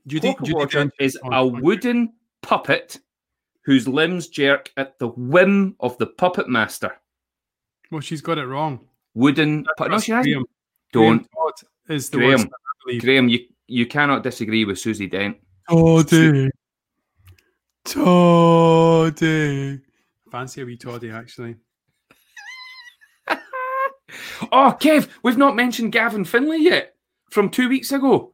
[0.07, 2.99] Judy, Judy is a wooden puppet
[3.63, 6.97] whose limbs jerk at the whim of the puppet master.
[7.91, 8.81] Well, she's got it wrong.
[9.13, 9.65] Wooden.
[9.77, 10.49] Pu- no, she hasn't.
[10.91, 11.27] Don't.
[11.89, 12.49] Is the Graham,
[12.99, 15.37] Graham, you, you cannot disagree with Susie Dent.
[15.69, 16.49] Toddy.
[17.85, 19.79] Toddy.
[20.31, 21.55] Fancy a wee toddy, actually.
[24.51, 26.95] oh, Kev, we've not mentioned Gavin Finlay yet
[27.31, 28.33] from two weeks ago,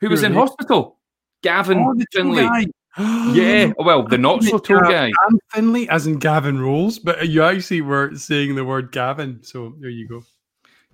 [0.00, 0.98] who was in hospital.
[1.42, 2.66] Gavin oh, Finlay.
[2.98, 5.10] yeah, well, the not so tall guy.
[5.10, 9.42] Gavin Finlay, as in Gavin Rolls, but you actually were saying the word Gavin.
[9.42, 10.22] So there you go.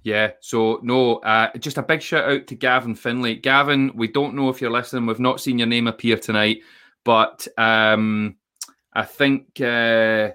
[0.02, 3.34] Yeah, so no, uh, just a big shout out to Gavin Finlay.
[3.34, 5.06] Gavin, we don't know if you're listening.
[5.06, 6.60] We've not seen your name appear tonight,
[7.04, 8.36] but um,
[8.94, 10.30] I think uh,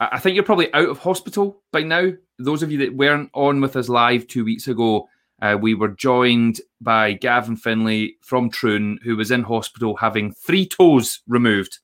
[0.00, 2.12] I think you're probably out of hospital by now.
[2.38, 5.08] Those of you that weren't on with us live two weeks ago,
[5.40, 10.66] uh, we were joined by Gavin Finlay from Troon, who was in hospital having three
[10.66, 11.78] toes removed.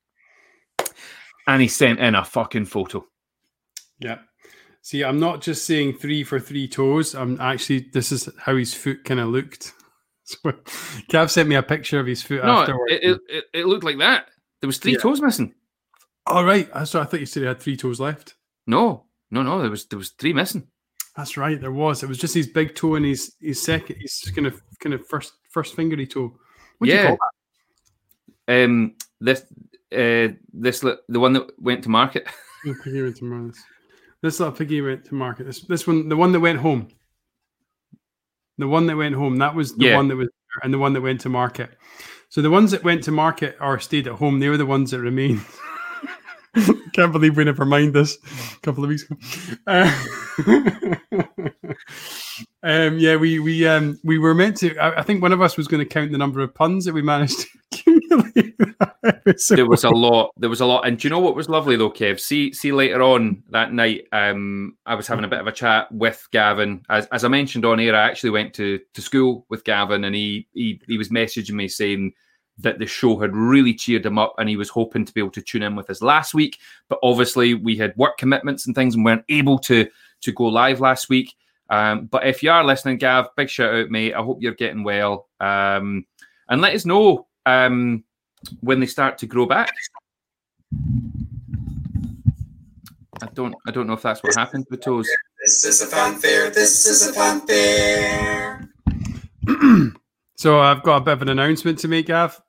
[1.46, 3.04] And he sent in a fucking photo.
[3.98, 4.18] Yeah.
[4.82, 7.14] See, I'm not just saying three for three toes.
[7.14, 9.72] I'm actually, this is how his foot kind of looked.
[10.24, 10.52] so,
[11.08, 12.92] Gav sent me a picture of his foot No, afterwards.
[12.94, 14.28] it, it, it, looked like that.
[14.60, 14.98] There was three Yeah.
[14.98, 15.54] toes missing.
[16.26, 16.72] All right.
[16.72, 18.34] That's what I thought you said he had three toes left.
[18.66, 19.60] No, no, no.
[19.60, 20.66] There was there was three missing.
[21.16, 21.60] That's right.
[21.60, 22.02] There was.
[22.02, 25.06] It was just his big toe and his his second, his kind of kind of
[25.08, 26.32] first first fingery toe.
[26.78, 27.06] What do you Yeah.
[27.08, 27.18] call
[28.46, 28.64] that?
[28.64, 29.42] Um, this
[29.92, 32.26] uh, this the one that went to market.
[32.66, 33.56] Oh, went to market.
[34.22, 35.46] This little piggy went to market.
[35.46, 36.88] This this one, the one that went home.
[38.58, 39.36] The one that went home.
[39.38, 39.96] That was the Yeah.
[39.96, 40.28] one that was,
[40.62, 41.70] and the one that went to market.
[42.28, 44.90] So the ones that went to market or stayed at home, they were the ones
[44.90, 45.40] that remained.
[46.92, 48.18] Can't believe we never mind this
[48.56, 49.16] a couple of weeks ago.
[49.66, 49.90] Uh,
[52.62, 54.76] um, yeah, we we um we were meant to.
[54.78, 56.92] I, I think one of us was going to count the number of puns that
[56.92, 58.54] we managed to accumulate.
[59.48, 60.32] There was a lot.
[60.36, 60.86] There was a lot.
[60.86, 62.20] And do you know what was lovely though, Kev?
[62.20, 65.90] See, see later on that night, um, I was having a bit of a chat
[65.92, 66.82] with Gavin.
[66.88, 70.14] As, as I mentioned on air, I actually went to, to school with Gavin, and
[70.14, 72.12] he, he he was messaging me saying
[72.58, 75.30] that the show had really cheered him up, and he was hoping to be able
[75.30, 76.58] to tune in with us last week.
[76.88, 79.88] But obviously, we had work commitments and things, and weren't able to
[80.22, 81.34] to go live last week.
[81.70, 84.14] Um, but if you are listening, Gav, big shout out, mate.
[84.14, 85.28] I hope you're getting well.
[85.38, 86.04] Um,
[86.48, 88.04] and let us know um,
[88.60, 89.72] when they start to grow back.
[93.22, 95.08] I don't I don't know if that's what happened with toes.
[95.44, 96.50] This is a fanfare.
[96.50, 98.68] This is a fanfare.
[100.36, 102.40] so I've got a bit of an announcement to make, Gav.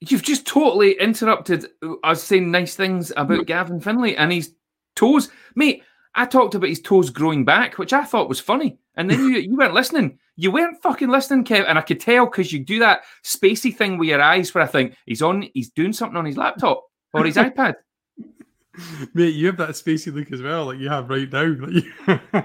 [0.00, 4.52] You've just totally interrupted uh, us saying nice things about Gavin Finlay and his
[4.96, 5.30] toes.
[5.54, 5.82] Mate,
[6.14, 8.78] I talked about his toes growing back, which I thought was funny.
[8.96, 10.18] And then you you weren't listening.
[10.36, 11.64] You weren't fucking listening, Kev.
[11.68, 14.66] And I could tell because you do that spacey thing with your eyes where I
[14.68, 17.74] think he's on he's doing something on his laptop or his iPad.
[19.14, 21.44] Mate, you have that spacey look as well, like you have right now.
[21.44, 22.42] Like you-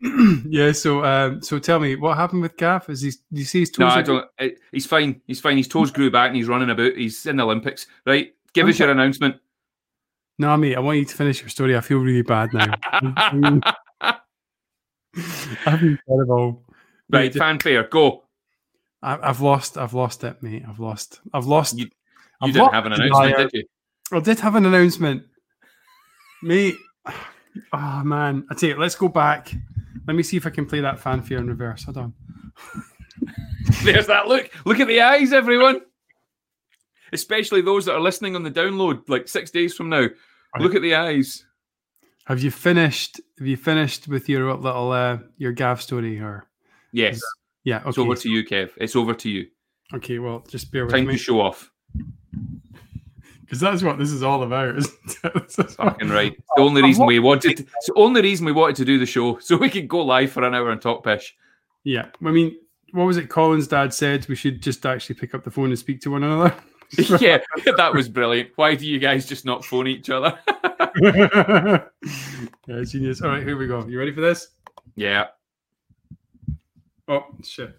[0.48, 0.72] yeah.
[0.72, 2.88] So, um, so tell me, what happened with Gav?
[2.88, 3.10] Is he?
[3.10, 3.78] Do you see his toes?
[3.80, 4.24] No, I don't.
[4.38, 5.20] uh, He's fine.
[5.26, 5.56] He's fine.
[5.56, 6.94] His toes grew back and he's running about.
[6.96, 7.86] He's in the Olympics.
[8.06, 8.32] Right.
[8.52, 9.36] Give us your announcement.
[10.38, 10.76] No, mate.
[10.76, 11.76] I want you to finish your story.
[11.76, 12.72] I feel really bad now.
[15.66, 16.62] I've been terrible.
[17.10, 17.24] right.
[17.24, 17.84] Mate, Fanfare.
[17.84, 18.24] Go.
[19.02, 19.76] I, I've lost.
[19.78, 20.62] I've lost it, mate.
[20.68, 21.20] I've lost.
[21.32, 21.78] I've lost.
[21.78, 21.88] You-
[22.40, 23.64] I've didn't lost have an announcement, did you?
[24.16, 25.24] I did have an announcement,
[26.42, 26.76] mate.
[27.72, 29.52] Oh man, I tell you, let's go back.
[30.06, 31.82] Let me see if I can play that fanfare in reverse.
[31.84, 32.14] Hold on.
[33.82, 34.50] There's that look.
[34.64, 35.80] Look at the eyes, everyone.
[37.12, 40.06] Especially those that are listening on the download, like six days from now.
[40.58, 41.44] Look at the eyes.
[42.26, 43.20] Have you finished?
[43.38, 46.18] Have you finished with your little uh, your Gav story?
[46.20, 46.46] Or
[46.92, 47.20] Yes.
[47.64, 47.88] yeah, Okay.
[47.90, 48.70] It's over to you, Kev.
[48.76, 49.46] It's over to you.
[49.94, 50.18] okay.
[50.18, 51.70] Well, just bear with Time me to show off.
[53.40, 54.76] because that's what this is all about.
[54.76, 54.94] Isn't
[55.24, 55.32] it?
[55.46, 56.32] This is what- Fucking right.
[56.32, 57.56] It's the only reason we wanted.
[57.58, 60.04] To, it's the only reason we wanted to do the show, so we could go
[60.04, 61.34] live for an hour and talk pish.
[61.84, 62.56] yeah, I mean,
[62.92, 63.28] what was it?
[63.30, 66.24] Colin's dad said we should just actually pick up the phone and speak to one
[66.24, 66.54] another.
[67.20, 67.38] yeah,
[67.76, 68.50] that was brilliant.
[68.56, 70.38] Why do you guys just not phone each other?
[72.66, 73.22] yeah, genius.
[73.22, 73.86] All right, here we go.
[73.86, 74.48] You ready for this?
[74.94, 75.26] yeah.
[77.06, 77.76] Oh shit.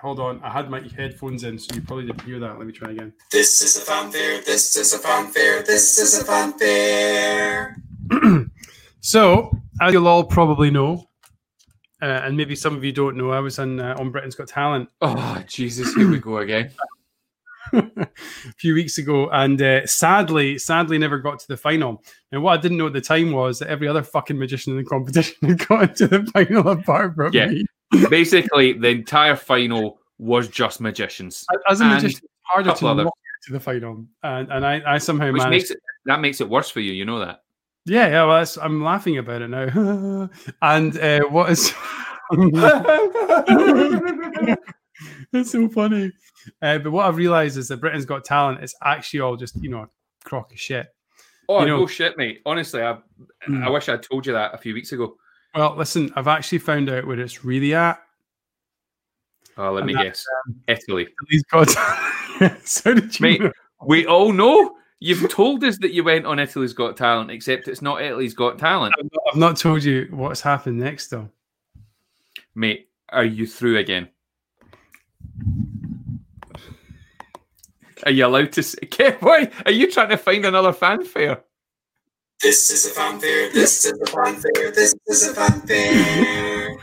[0.00, 2.58] Hold on, I had my headphones in, so you probably didn't hear that.
[2.58, 3.12] Let me try again.
[3.30, 4.42] This is a fanfare.
[4.42, 5.62] This is a fanfare.
[5.62, 7.76] This is a fanfare.
[9.06, 9.50] So,
[9.82, 11.10] as you'll all probably know,
[12.02, 14.48] uh, and maybe some of you don't know, I was on uh, on Britain's Got
[14.48, 16.70] Talent Oh Jesus, here we go again.
[17.72, 18.06] a
[18.58, 22.04] few weeks ago, and uh, sadly, sadly, never got to the final.
[22.30, 24.78] And what I didn't know at the time was that every other fucking magician in
[24.78, 27.46] the competition had got into the final apart from Yeah.
[27.46, 27.64] me.
[28.10, 33.12] Basically, the entire final was just magicians, As a And magician, it's harder to get
[33.46, 35.50] to the final, and and I, I somehow which managed.
[35.50, 36.92] makes it that makes it worse for you.
[36.92, 37.43] You know that.
[37.86, 38.24] Yeah, yeah.
[38.24, 40.30] Well, I'm laughing about it now.
[40.62, 41.72] and uh, what is?
[45.32, 46.12] it's so funny.
[46.62, 49.68] Uh, but what I've realised is that Britain's Got Talent is actually all just you
[49.70, 49.88] know a
[50.24, 50.86] crock of shit.
[51.48, 52.40] Oh You know- no shit, mate.
[52.46, 52.98] Honestly, I
[53.48, 53.62] Mm.
[53.62, 55.16] I wish I'd told you that a few weeks ago.
[55.54, 58.00] Well, listen, I've actually found out where it's really at.
[59.58, 60.24] Oh, let And me guess.
[60.66, 61.08] Italy.
[61.28, 61.68] Italy's Got
[62.64, 63.52] so did you Mate.
[63.86, 67.82] We all know you've told us that you went on Italy's Got Talent, except it's
[67.82, 71.28] not Italy's Got Talent, I've not, I've not told you what's happened next, though.
[72.54, 72.88] mate.
[73.10, 74.08] Are you through again?
[78.04, 78.78] Are you allowed to say?
[78.84, 81.42] Okay, why are you trying to find another fanfare?
[82.42, 83.52] This is a fanfare.
[83.52, 84.72] This is a fanfare.
[84.72, 86.76] This is a fanfare.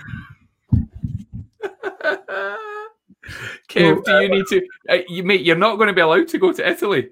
[3.70, 4.62] Kev, do you need to?
[4.89, 7.09] Uh, you mate, you're not going to be allowed to go to Italy.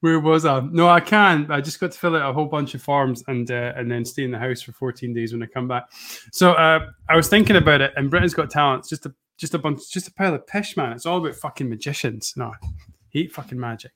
[0.00, 0.60] Where was I?
[0.60, 1.50] No, I can.
[1.50, 4.04] I just got to fill out a whole bunch of forms and uh, and then
[4.04, 5.90] stay in the house for 14 days when I come back.
[6.32, 9.58] So uh, I was thinking about it, and Britain's Got Talent's just a just a
[9.58, 10.92] bunch, just a pile of pish, man.
[10.92, 12.34] It's all about fucking magicians.
[12.36, 12.66] No, I
[13.10, 13.92] hate fucking magic.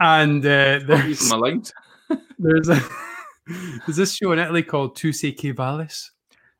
[0.00, 1.72] And uh, there's My lines.
[2.38, 2.80] there's a
[3.86, 6.10] there's this show in Italy called Tú sí que vales.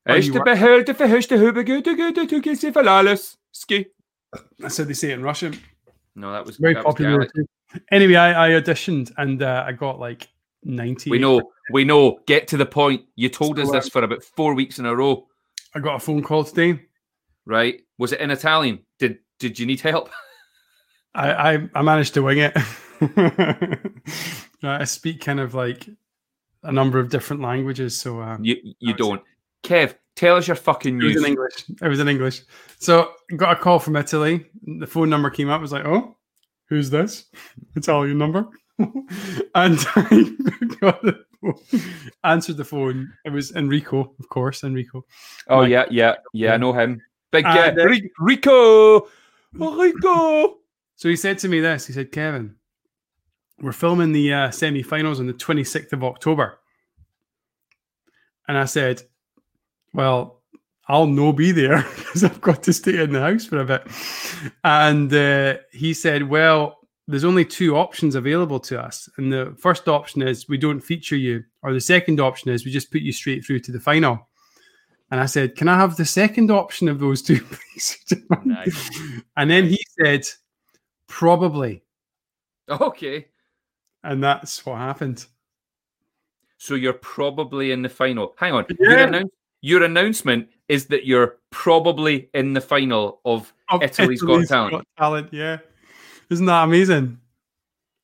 [0.06, 2.58] Are Is you the wor- beheld the fish the hube good the good to get
[2.74, 3.86] valalis ski.
[4.58, 5.58] That's how they say it in Russian.
[6.14, 7.18] No, that was Very that popular.
[7.18, 7.30] Gaelic.
[7.90, 10.28] Anyway, I, I auditioned and uh, I got like
[10.64, 11.10] 90.
[11.10, 12.18] We know, we know.
[12.26, 13.02] Get to the point.
[13.16, 15.26] You told us this for about four weeks in a row,
[15.74, 16.80] I got a phone call today.
[17.46, 17.80] right?
[17.98, 18.80] Was it in Italian?
[18.98, 20.10] Did Did you need help?
[21.14, 22.56] I, I, I managed to wing it.
[24.62, 25.88] I speak kind of like
[26.62, 27.96] a number of different languages.
[27.96, 29.22] So um, You You don't.
[29.62, 31.24] Kev, tell us your fucking it was news.
[31.24, 31.64] in English.
[31.82, 32.42] It was in English.
[32.78, 34.46] So got a call from Italy.
[34.62, 35.58] The phone number came up.
[35.58, 36.16] I was like, oh,
[36.68, 37.26] who's this?
[37.76, 38.46] Italian number.
[38.78, 40.32] and I
[40.80, 41.82] got the phone,
[42.24, 43.12] answered the phone.
[43.24, 45.04] It was Enrico, of course, Enrico.
[45.48, 45.70] Oh Mike.
[45.70, 46.54] yeah, yeah, yeah.
[46.54, 47.00] I know him.
[47.30, 47.72] Big uh,
[48.18, 49.08] Rico,
[49.52, 50.58] Rico.
[50.96, 51.86] So he said to me this.
[51.86, 52.56] He said, Kevin,
[53.60, 56.58] we're filming the uh, semi-finals on the 26th of October.
[58.46, 59.02] And I said,
[59.92, 60.42] well,
[60.88, 63.86] I'll no be there because I've got to stay in the house for a bit.
[64.64, 66.78] And uh, he said, well,
[67.08, 69.08] there's only two options available to us.
[69.16, 72.70] And the first option is we don't feature you, or the second option is we
[72.70, 74.28] just put you straight through to the final.
[75.10, 77.98] And I said, can I have the second option of those two, please?
[78.44, 78.90] Nice.
[79.36, 80.26] And then he said,
[81.08, 81.82] probably.
[82.68, 83.26] Okay,
[84.02, 85.26] And that's what happened.
[86.56, 88.34] so you're probably in the final.
[88.38, 88.64] Hang on.
[88.80, 89.06] Yeah.
[89.08, 89.30] announce-
[89.64, 94.86] your announcement is that you're probably in the final of Of Italy's Got Talent.
[94.98, 95.56] Talent, yeah.
[96.28, 97.18] Isn't that amazing?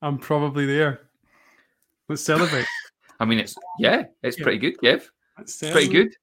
[0.01, 1.03] I'm probably there.
[2.09, 2.65] Let's celebrate.
[3.21, 4.45] I mean, it's yeah, it's Yeah.
[4.45, 5.03] pretty good, Kev.
[5.39, 6.15] It's pretty good.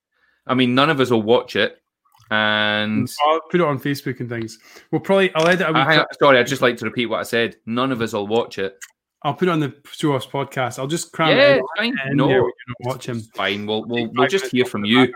[0.47, 1.83] I mean, none of us will watch it,
[2.31, 4.57] and mm, I'll put it on Facebook and things.
[4.89, 5.99] We'll probably I'll edit I, hang clip.
[5.99, 7.57] on, sorry, I'd just like to repeat what I said.
[7.67, 8.79] None of us will watch it.
[9.23, 10.77] I'll put it on the Show Offs podcast.
[10.79, 11.95] I'll just cram yeah, it it's fine.
[12.09, 13.21] in No, there when you don't watch him.
[13.35, 13.65] fine.
[13.65, 15.11] We'll we'll, we'll just hear from you.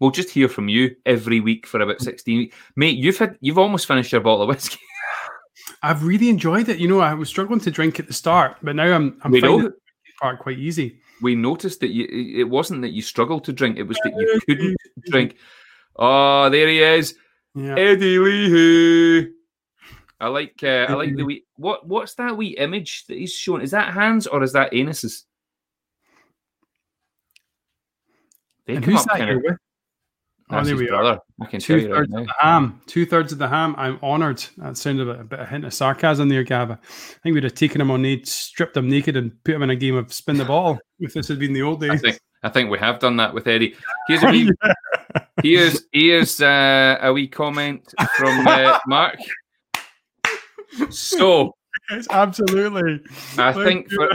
[0.00, 2.98] we'll just hear from you every week for about sixteen weeks, mate.
[2.98, 4.78] You've had you've almost finished your bottle of whiskey.
[5.82, 6.78] I've really enjoyed it.
[6.78, 9.40] You know, I was struggling to drink at the start, but now I'm I'm we
[9.40, 9.72] finding know.
[10.20, 11.00] part quite easy.
[11.22, 12.06] We noticed that you.
[12.10, 14.76] It wasn't that you struggled to drink; it was that you couldn't
[15.10, 15.36] drink.
[15.96, 17.14] Oh, there he is,
[17.54, 17.76] Yeah.
[17.78, 19.30] Eddie Lee.
[20.22, 20.60] I like.
[20.62, 21.44] Uh, I like the wee.
[21.56, 23.60] What What's that wee image that he's shown?
[23.60, 25.24] Is that hands or is that anuses?
[28.66, 29.42] They And who's that kind of.
[29.42, 29.56] with?
[30.50, 31.02] Oh, there his we are.
[31.02, 31.20] brother.
[31.40, 32.20] I can tell Two you right thirds now.
[32.20, 32.80] of the ham.
[32.86, 33.74] Two thirds of the ham.
[33.78, 34.44] I'm honoured.
[34.58, 36.72] That sounded a bit of a hint of sarcasm there, Gava.
[36.78, 39.70] I think we'd have taken him on naked, stripped him naked, and put him in
[39.70, 40.78] a game of spin the ball.
[41.00, 42.00] if this had been the old I days.
[42.02, 43.74] think I think we have done that with Eddie.
[44.08, 44.50] Here's a wee,
[45.42, 49.16] here's here's uh, a wee comment from uh, Mark.
[50.90, 51.52] So
[51.90, 53.00] It's absolutely.
[53.38, 54.10] I Thank think for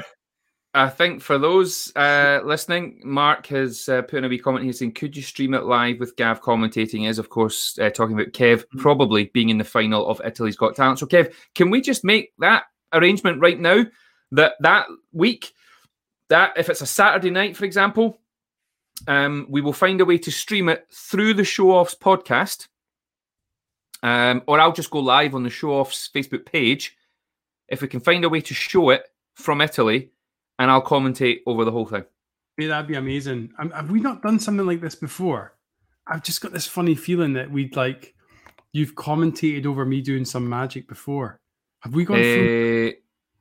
[0.74, 4.74] I think for those uh, listening, Mark has uh, put in a wee comment here
[4.74, 8.34] saying, "Could you stream it live with Gav commentating?" Is of course uh, talking about
[8.34, 8.80] Kev Mm-hmm.
[8.80, 11.00] probably being in the final of Italy's Got Talent.
[11.00, 13.86] So Kev, can we just make that arrangement right now?
[14.32, 15.52] That that week,
[16.30, 18.20] that if it's a Saturday night, for example,
[19.08, 22.68] um, we will find a way to stream it through the Show Offs podcast,
[24.04, 26.96] um, or I'll just go live on the Show Offs Facebook page.
[27.68, 29.04] If we can find a way to show it
[29.36, 30.12] from Italy,
[30.60, 32.06] and I'll commentate over the whole thing.
[32.58, 33.52] Yeah, that'd be amazing.
[33.60, 35.56] Um, have we not done something like this before?
[36.08, 38.16] I've just got this funny feeling that we'd like
[38.72, 41.40] you've commentated over me doing some magic before.
[41.82, 42.90] Have we gone through?
[42.90, 42.92] Uh,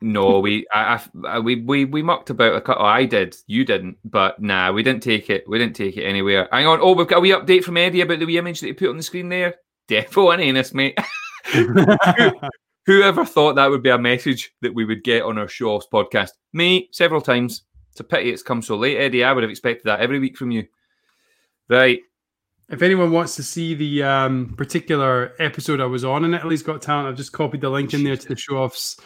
[0.02, 2.84] no, we I, I, we we we mucked about a couple.
[2.84, 5.48] I did, you didn't, but nah, we didn't take it.
[5.48, 6.48] We didn't take it anywhere.
[6.52, 6.80] Hang on.
[6.82, 8.90] Oh, we've got a wee update from Eddie about the wee image that he put
[8.90, 9.54] on the screen there.
[9.88, 10.98] Defo and anus, mate.
[12.86, 15.88] Whoever thought that would be a message that we would get on our show offs
[15.92, 16.30] podcast?
[16.52, 17.62] Me, several times.
[17.90, 19.24] It's a pity it's come so late, Eddie.
[19.24, 20.66] I would have expected that every week from you.
[21.68, 22.00] Right.
[22.68, 26.82] if anyone wants to see the um, particular episode I was on in Italy's Got
[26.82, 29.00] Talent, I've just copied the link in there to the show offs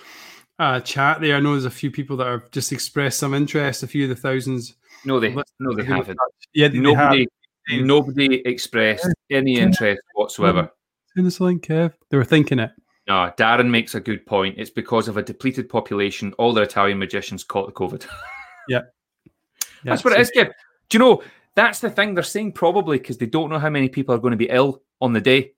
[0.59, 1.37] uh, chat there.
[1.37, 4.11] I know there's a few people that have just expressed some interest, a few of
[4.11, 4.75] the thousands.
[5.05, 6.19] No, they no, they haven't.
[6.53, 7.17] Yeah, they, they have.
[7.79, 10.71] Nobody, nobody expressed any interest whatsoever.
[11.15, 11.93] Send us a link, Kev.
[12.11, 12.71] They were thinking it.
[13.09, 14.57] No, Darren makes a good point.
[14.59, 16.33] It's because of a depleted population.
[16.35, 18.07] All the Italian magicians caught the COVID.
[18.69, 18.83] Yeah,
[19.83, 20.53] That's what it is, Kev.
[20.91, 21.23] Do you know?
[21.57, 22.15] That's the thing.
[22.15, 24.83] They're saying probably because they don't know how many people are going to be ill
[25.01, 25.55] on the day,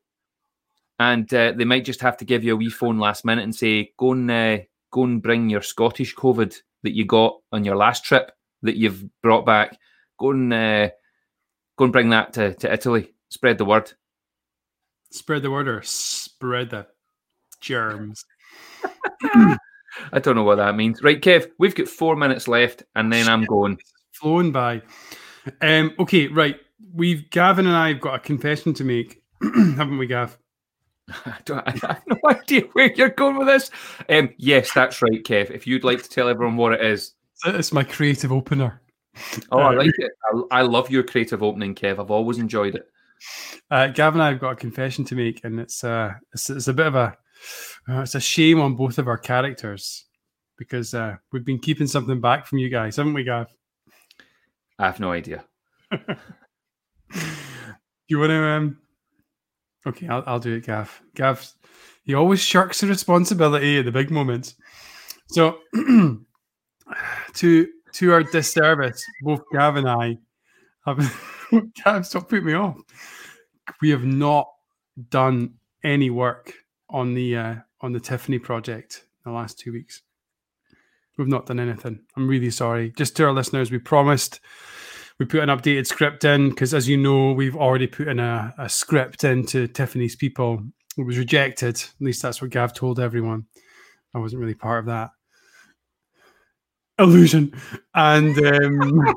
[0.99, 3.55] and uh, they might just have to give you a wee phone last minute and
[3.55, 4.59] say, "Go and uh,
[4.93, 8.31] go and bring your Scottish COVID that you got on your last trip
[8.63, 9.77] that you've brought back.
[10.19, 10.91] Go and uh,
[11.83, 13.13] go and bring that to, to Italy.
[13.29, 13.93] Spread the word.
[15.11, 16.87] Spread the word or spread the
[17.61, 18.25] germs.
[19.25, 21.03] I don't know what that means.
[21.03, 23.79] Right, Kev, we've got four minutes left, and then I'm going.
[24.13, 24.83] Flown by.
[25.61, 26.57] Um, okay, right.
[26.95, 30.39] We've Gavin and I have got a confession to make, haven't we, Gav?
[31.27, 33.71] I, don't, I have no idea where you're going with this.
[34.09, 35.51] Um, yes, that's right, Kev.
[35.51, 37.15] If you'd like to tell everyone what it is.
[37.45, 38.81] It's my creative opener.
[39.51, 40.13] Oh, I Uh, like it.
[40.51, 41.99] I, I love your creative opening, Kev.
[41.99, 42.87] I've always enjoyed it.
[43.71, 46.69] Uh, Gavin and I have got a confession to make, and it's uh, it's, it's
[46.69, 47.17] a bit of a
[47.89, 50.07] uh, it's a shame on both of our characters
[50.59, 53.49] because uh, we've been keeping something back from you guys, haven't we, Gav?
[54.79, 55.45] I have no idea.
[58.09, 58.45] you want to?
[58.45, 58.79] Um...
[59.87, 61.03] Okay, I'll, I'll do it, Gav.
[61.15, 61.53] Gav,
[62.05, 64.55] he always shirks the responsibility at the big moments.
[65.29, 65.59] So,
[67.35, 70.19] to to our disservice, both Gav and I
[70.87, 71.29] have.
[71.85, 72.77] Gav, stop putting me off.
[73.81, 74.49] We have not
[75.11, 76.55] done any work
[76.89, 80.03] on the uh, on the Tiffany project in the last two weeks.
[81.19, 82.01] We've not done anything.
[82.17, 82.93] I'm really sorry.
[82.97, 84.41] Just to our listeners, we promised
[85.19, 88.55] we put an updated script in because, as you know, we've already put in a,
[88.59, 90.63] a script into Tiffany's people.
[90.97, 91.77] It was rejected.
[91.77, 93.47] At least that's what Gav told everyone.
[94.15, 95.11] I wasn't really part of that
[96.99, 97.53] illusion.
[97.95, 98.81] And um,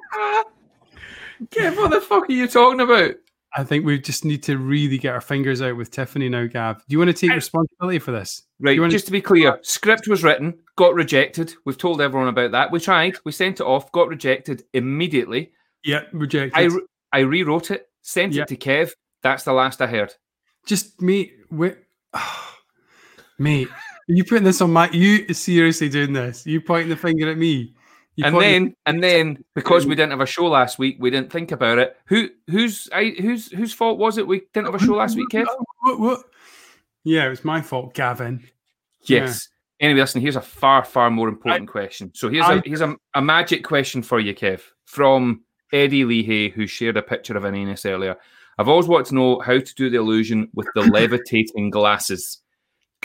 [1.50, 3.12] Kev, what the fuck are you talking about?
[3.58, 6.78] I think we just need to really get our fingers out with Tiffany now, Gav.
[6.80, 8.42] Do you want to take responsibility for this?
[8.60, 11.54] Right, wanna- just to be clear, script was written, got rejected.
[11.66, 12.72] We've told everyone about that.
[12.72, 15.52] We tried, we sent it off, got rejected immediately.
[15.86, 16.58] Yeah, rejected.
[16.58, 18.42] I, re- I rewrote it, sent Yeah.
[18.44, 18.92] it to Kev.
[19.24, 20.14] That's the last I heard.
[20.68, 21.78] just mate, wait,
[23.40, 24.90] mate, are you putting this on my?
[24.92, 26.46] You seriously doing this?
[26.46, 27.74] You pointing the finger at me?
[28.16, 31.32] You and then, and then, because we didn't have a show last week, we didn't
[31.32, 31.98] think about it.
[32.06, 34.26] Who, whose, I, whose, whose fault was it?
[34.26, 35.46] We didn't have a show last week, Kev.
[35.50, 36.24] Oh, what, what?
[37.04, 38.44] Yeah, it was my fault, Gavin.
[39.04, 39.50] Yes.
[39.82, 40.22] Anyway, listen.
[40.22, 42.10] Here's a far, far more important question.
[42.16, 45.44] So here's a I- here's a, a magic question for you, Kev, from
[45.74, 48.16] Eddie Leahy, who shared a picture of an anus earlier.
[48.58, 52.42] I've always wanted to know how to do the illusion with the levitating glasses.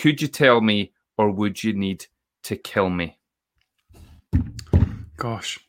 [0.00, 2.06] Could you tell me, or would you need
[2.44, 3.18] to kill me?
[5.18, 5.60] Gosh.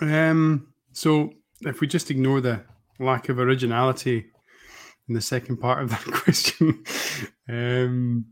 [0.00, 0.72] Um.
[0.92, 1.32] So
[1.62, 2.62] if we just ignore the
[3.00, 4.26] lack of originality
[5.08, 6.84] in the second part of that question,
[7.48, 8.26] um,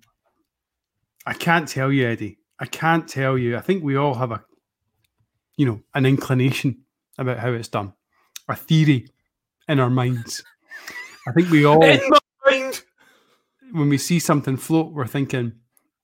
[1.26, 2.38] I can't tell you, Eddie.
[2.60, 3.56] I can't tell you.
[3.56, 4.44] I think we all have a,
[5.56, 6.84] you know, an inclination
[7.18, 7.94] about how it's done,
[8.48, 9.08] a theory
[9.66, 10.44] in our minds.
[11.26, 12.19] I think we all, In my mind.
[13.72, 15.52] When we see something float, we're thinking,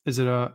[0.04, 0.54] is it a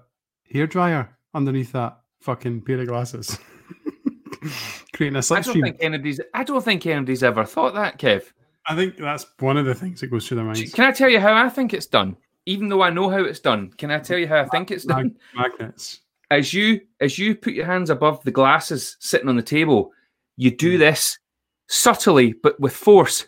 [0.53, 3.37] hairdryer underneath that fucking pair of glasses?
[4.93, 6.19] Creating a I don't think anybody's.
[6.33, 8.23] I don't think anybody's ever thought that, Kev.
[8.67, 10.71] I think that's one of the things that goes through their minds.
[10.73, 12.15] Can I tell you how I think it's done?
[12.45, 14.85] Even though I know how it's done, can I tell you how I think it's
[14.85, 15.15] done?
[15.35, 16.01] Magnets.
[16.31, 19.91] as you as you put your hands above the glasses sitting on the table,
[20.37, 21.19] you do this
[21.67, 23.27] subtly but with force.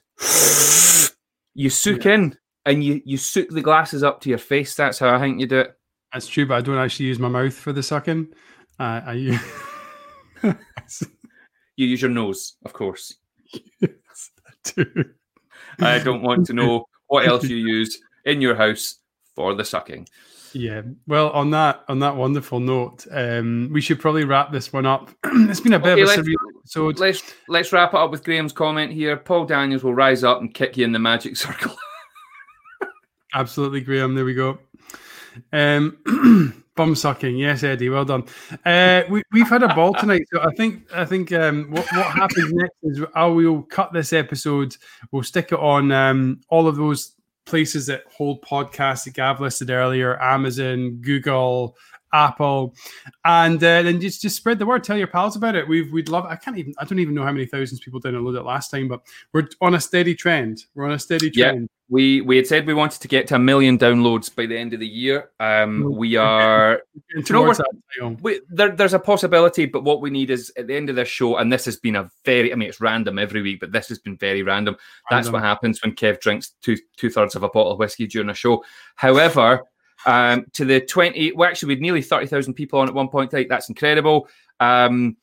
[1.55, 2.35] You soak in
[2.65, 4.75] and you you soak the glasses up to your face.
[4.75, 5.77] That's how I think you do it.
[6.11, 8.27] That's true, but I don't actually use my mouth for the sucking.
[8.79, 9.41] Uh, I use.
[11.75, 13.15] You use your nose, of course.
[14.75, 14.85] do.
[15.79, 18.99] I don't want to know what else you use in your house
[19.35, 20.07] for the sucking.
[20.53, 20.83] Yeah.
[21.07, 25.09] Well, on that on that wonderful note, um, we should probably wrap this one up.
[25.23, 26.99] it's been a bit Okay, of a surreal episode.
[26.99, 29.17] Let's let's wrap it up with Graham's comment here.
[29.17, 31.75] Paul Daniels will rise up and kick you in the magic circle.
[33.33, 34.15] Absolutely, Graham.
[34.15, 34.59] There we go.
[35.51, 37.37] Um, bum sucking.
[37.37, 37.89] Yes, Eddie.
[37.89, 38.23] Well done.
[38.65, 42.05] Uh, we, we've had a ball tonight, so I think I think um, what what
[42.05, 44.75] happens next is I will cut this episode.
[45.11, 47.13] We'll stick it on um, all of those
[47.45, 51.75] places that hold podcasts that Gav listed earlier: Amazon, Google.
[52.15, 52.75] Apple,
[53.25, 54.83] and uh, then just just spread the word.
[54.83, 55.67] Tell your pals about it.
[55.67, 56.25] We've we'd love.
[56.25, 56.75] I can't even.
[56.77, 59.01] I don't even know how many thousands people downloaded it last time, but
[59.33, 60.65] we're on a steady trend.
[60.75, 61.69] We're on a steady trend.
[61.89, 64.73] We we had said we wanted to get to a million downloads by the end
[64.73, 65.31] of the year.
[65.39, 66.81] Um, we are
[67.95, 70.89] you know we, there, there's a possibility, but what we need is at the end
[70.89, 73.59] of this show, and this has been a very, I mean, it's random every week,
[73.59, 74.77] but this has been very random.
[75.09, 78.29] That's what happens when Kev drinks two two thirds of a bottle of whiskey during
[78.29, 78.63] a show.
[78.95, 79.63] However,
[80.05, 83.31] um, to the 20, well, actually, we had nearly 30,000 people on at one point.
[83.31, 84.27] That's incredible.
[84.59, 85.17] Um,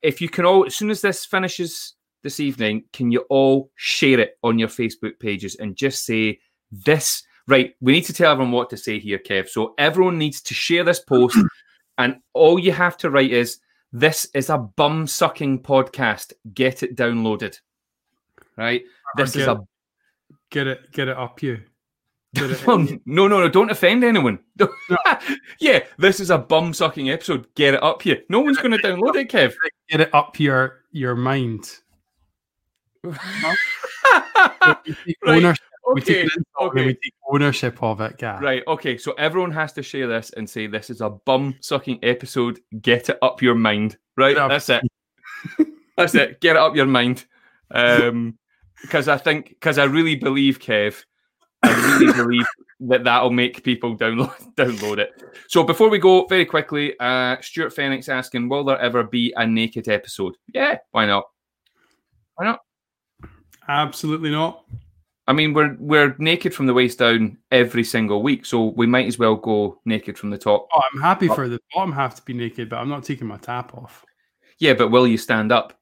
[0.00, 4.20] if you can all, as soon as this finishes this evening, can you all share
[4.20, 6.38] it on your Facebook pages and just say
[6.70, 7.22] this?
[7.48, 9.48] Right, we need to tell everyone what to say here, Kev.
[9.48, 11.36] So everyone needs to share this post
[11.98, 13.58] and all you have to write is
[13.92, 16.32] this is a bum sucking podcast.
[16.54, 17.58] Get it downloaded.
[18.56, 18.82] Right?
[19.16, 19.60] This is a
[20.50, 21.54] get it get it up you.
[21.54, 21.62] It,
[22.66, 24.38] Well, no, no, no, don't offend anyone.
[25.60, 27.46] yeah, this is a bum sucking episode.
[27.54, 28.22] Get it up here.
[28.30, 29.54] No one's going to download it, Kev.
[29.90, 31.81] get it up your your mind.
[34.84, 35.64] We take Right, ownership.
[35.88, 36.86] Okay, it in, and okay.
[36.86, 38.38] we take ownership of it, guy.
[38.40, 41.98] Right, okay, so everyone has to share this and say this is a bum sucking
[42.02, 42.60] episode.
[42.80, 43.98] Get it up your mind.
[44.16, 44.50] Right, up.
[44.50, 44.82] that's it.
[45.96, 46.40] that's it.
[46.40, 47.24] Get it up your mind.
[47.70, 48.38] Um,
[48.82, 51.04] because I think, because I really believe, Kev,
[51.62, 52.46] I really believe
[52.80, 55.10] that that'll make people download download it.
[55.48, 59.46] So before we go, very quickly, uh, Stuart Fenix asking, will there ever be a
[59.46, 60.36] naked episode?
[60.52, 61.24] Yeah, why not?
[62.34, 62.60] Why not?
[63.68, 64.64] Absolutely not.
[65.28, 69.06] I mean, we're we're naked from the waist down every single week, so we might
[69.06, 70.66] as well go naked from the top.
[70.74, 73.28] Oh, I'm happy uh, for the bottom half to be naked, but I'm not taking
[73.28, 74.04] my tap off
[74.58, 75.78] Yeah, but will you stand up?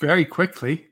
[0.00, 0.86] very quickly.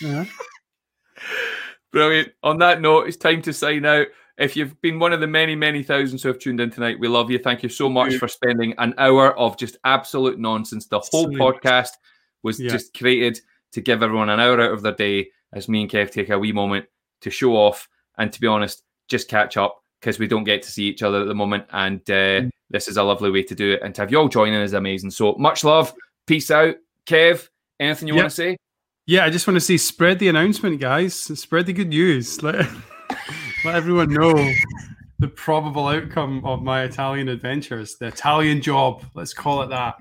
[0.00, 0.24] Yeah.
[1.92, 2.32] Brilliant.
[2.42, 4.06] On that note, it's time to sign out.
[4.38, 7.08] If you've been one of the many, many thousands who have tuned in tonight, we
[7.08, 7.38] love you.
[7.38, 10.86] Thank you so much for spending an hour of just absolute nonsense.
[10.86, 11.90] The whole podcast
[12.42, 12.70] was Yeah.
[12.70, 13.40] just created
[13.72, 16.38] to give everyone an hour out of their day as me and Kev take a
[16.38, 16.86] wee moment
[17.22, 17.88] to show off
[18.18, 21.20] and to be honest, just catch up because we don't get to see each other
[21.22, 21.64] at the moment.
[21.72, 22.50] And uh, Mm.
[22.70, 23.80] this is a lovely way to do it.
[23.82, 25.10] And to have you all join in is amazing.
[25.10, 25.92] So much love.
[26.26, 26.76] Peace out.
[27.06, 27.48] Kev,
[27.80, 28.22] anything you Yep.
[28.22, 28.56] want to say?
[29.06, 31.14] Yeah, I just want to say spread the announcement, guys.
[31.14, 32.42] Spread the good news.
[32.42, 32.56] Let,
[33.64, 34.52] let everyone know
[35.18, 39.96] the probable outcome of my Italian adventures, the Italian job, let's call it that.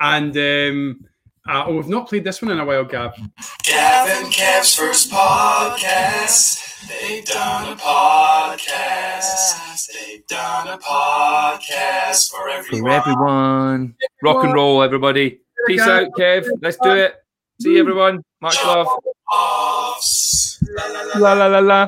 [0.00, 1.00] And um,
[1.48, 3.14] uh, oh, we've not played this one in a while, Gav.
[3.62, 6.60] Gavin Kev's first podcast.
[6.88, 9.88] They've done a podcast.
[9.92, 12.92] They've done a podcast for For everyone.
[12.92, 13.94] everyone.
[14.22, 15.40] Rock and roll, everybody.
[15.66, 16.46] Peace out, Kev.
[16.62, 17.14] Let's do it.
[17.60, 18.22] See you, everyone.
[18.40, 18.88] Much love.
[19.32, 20.62] Offs.
[20.68, 21.82] La, la, la, La la la la.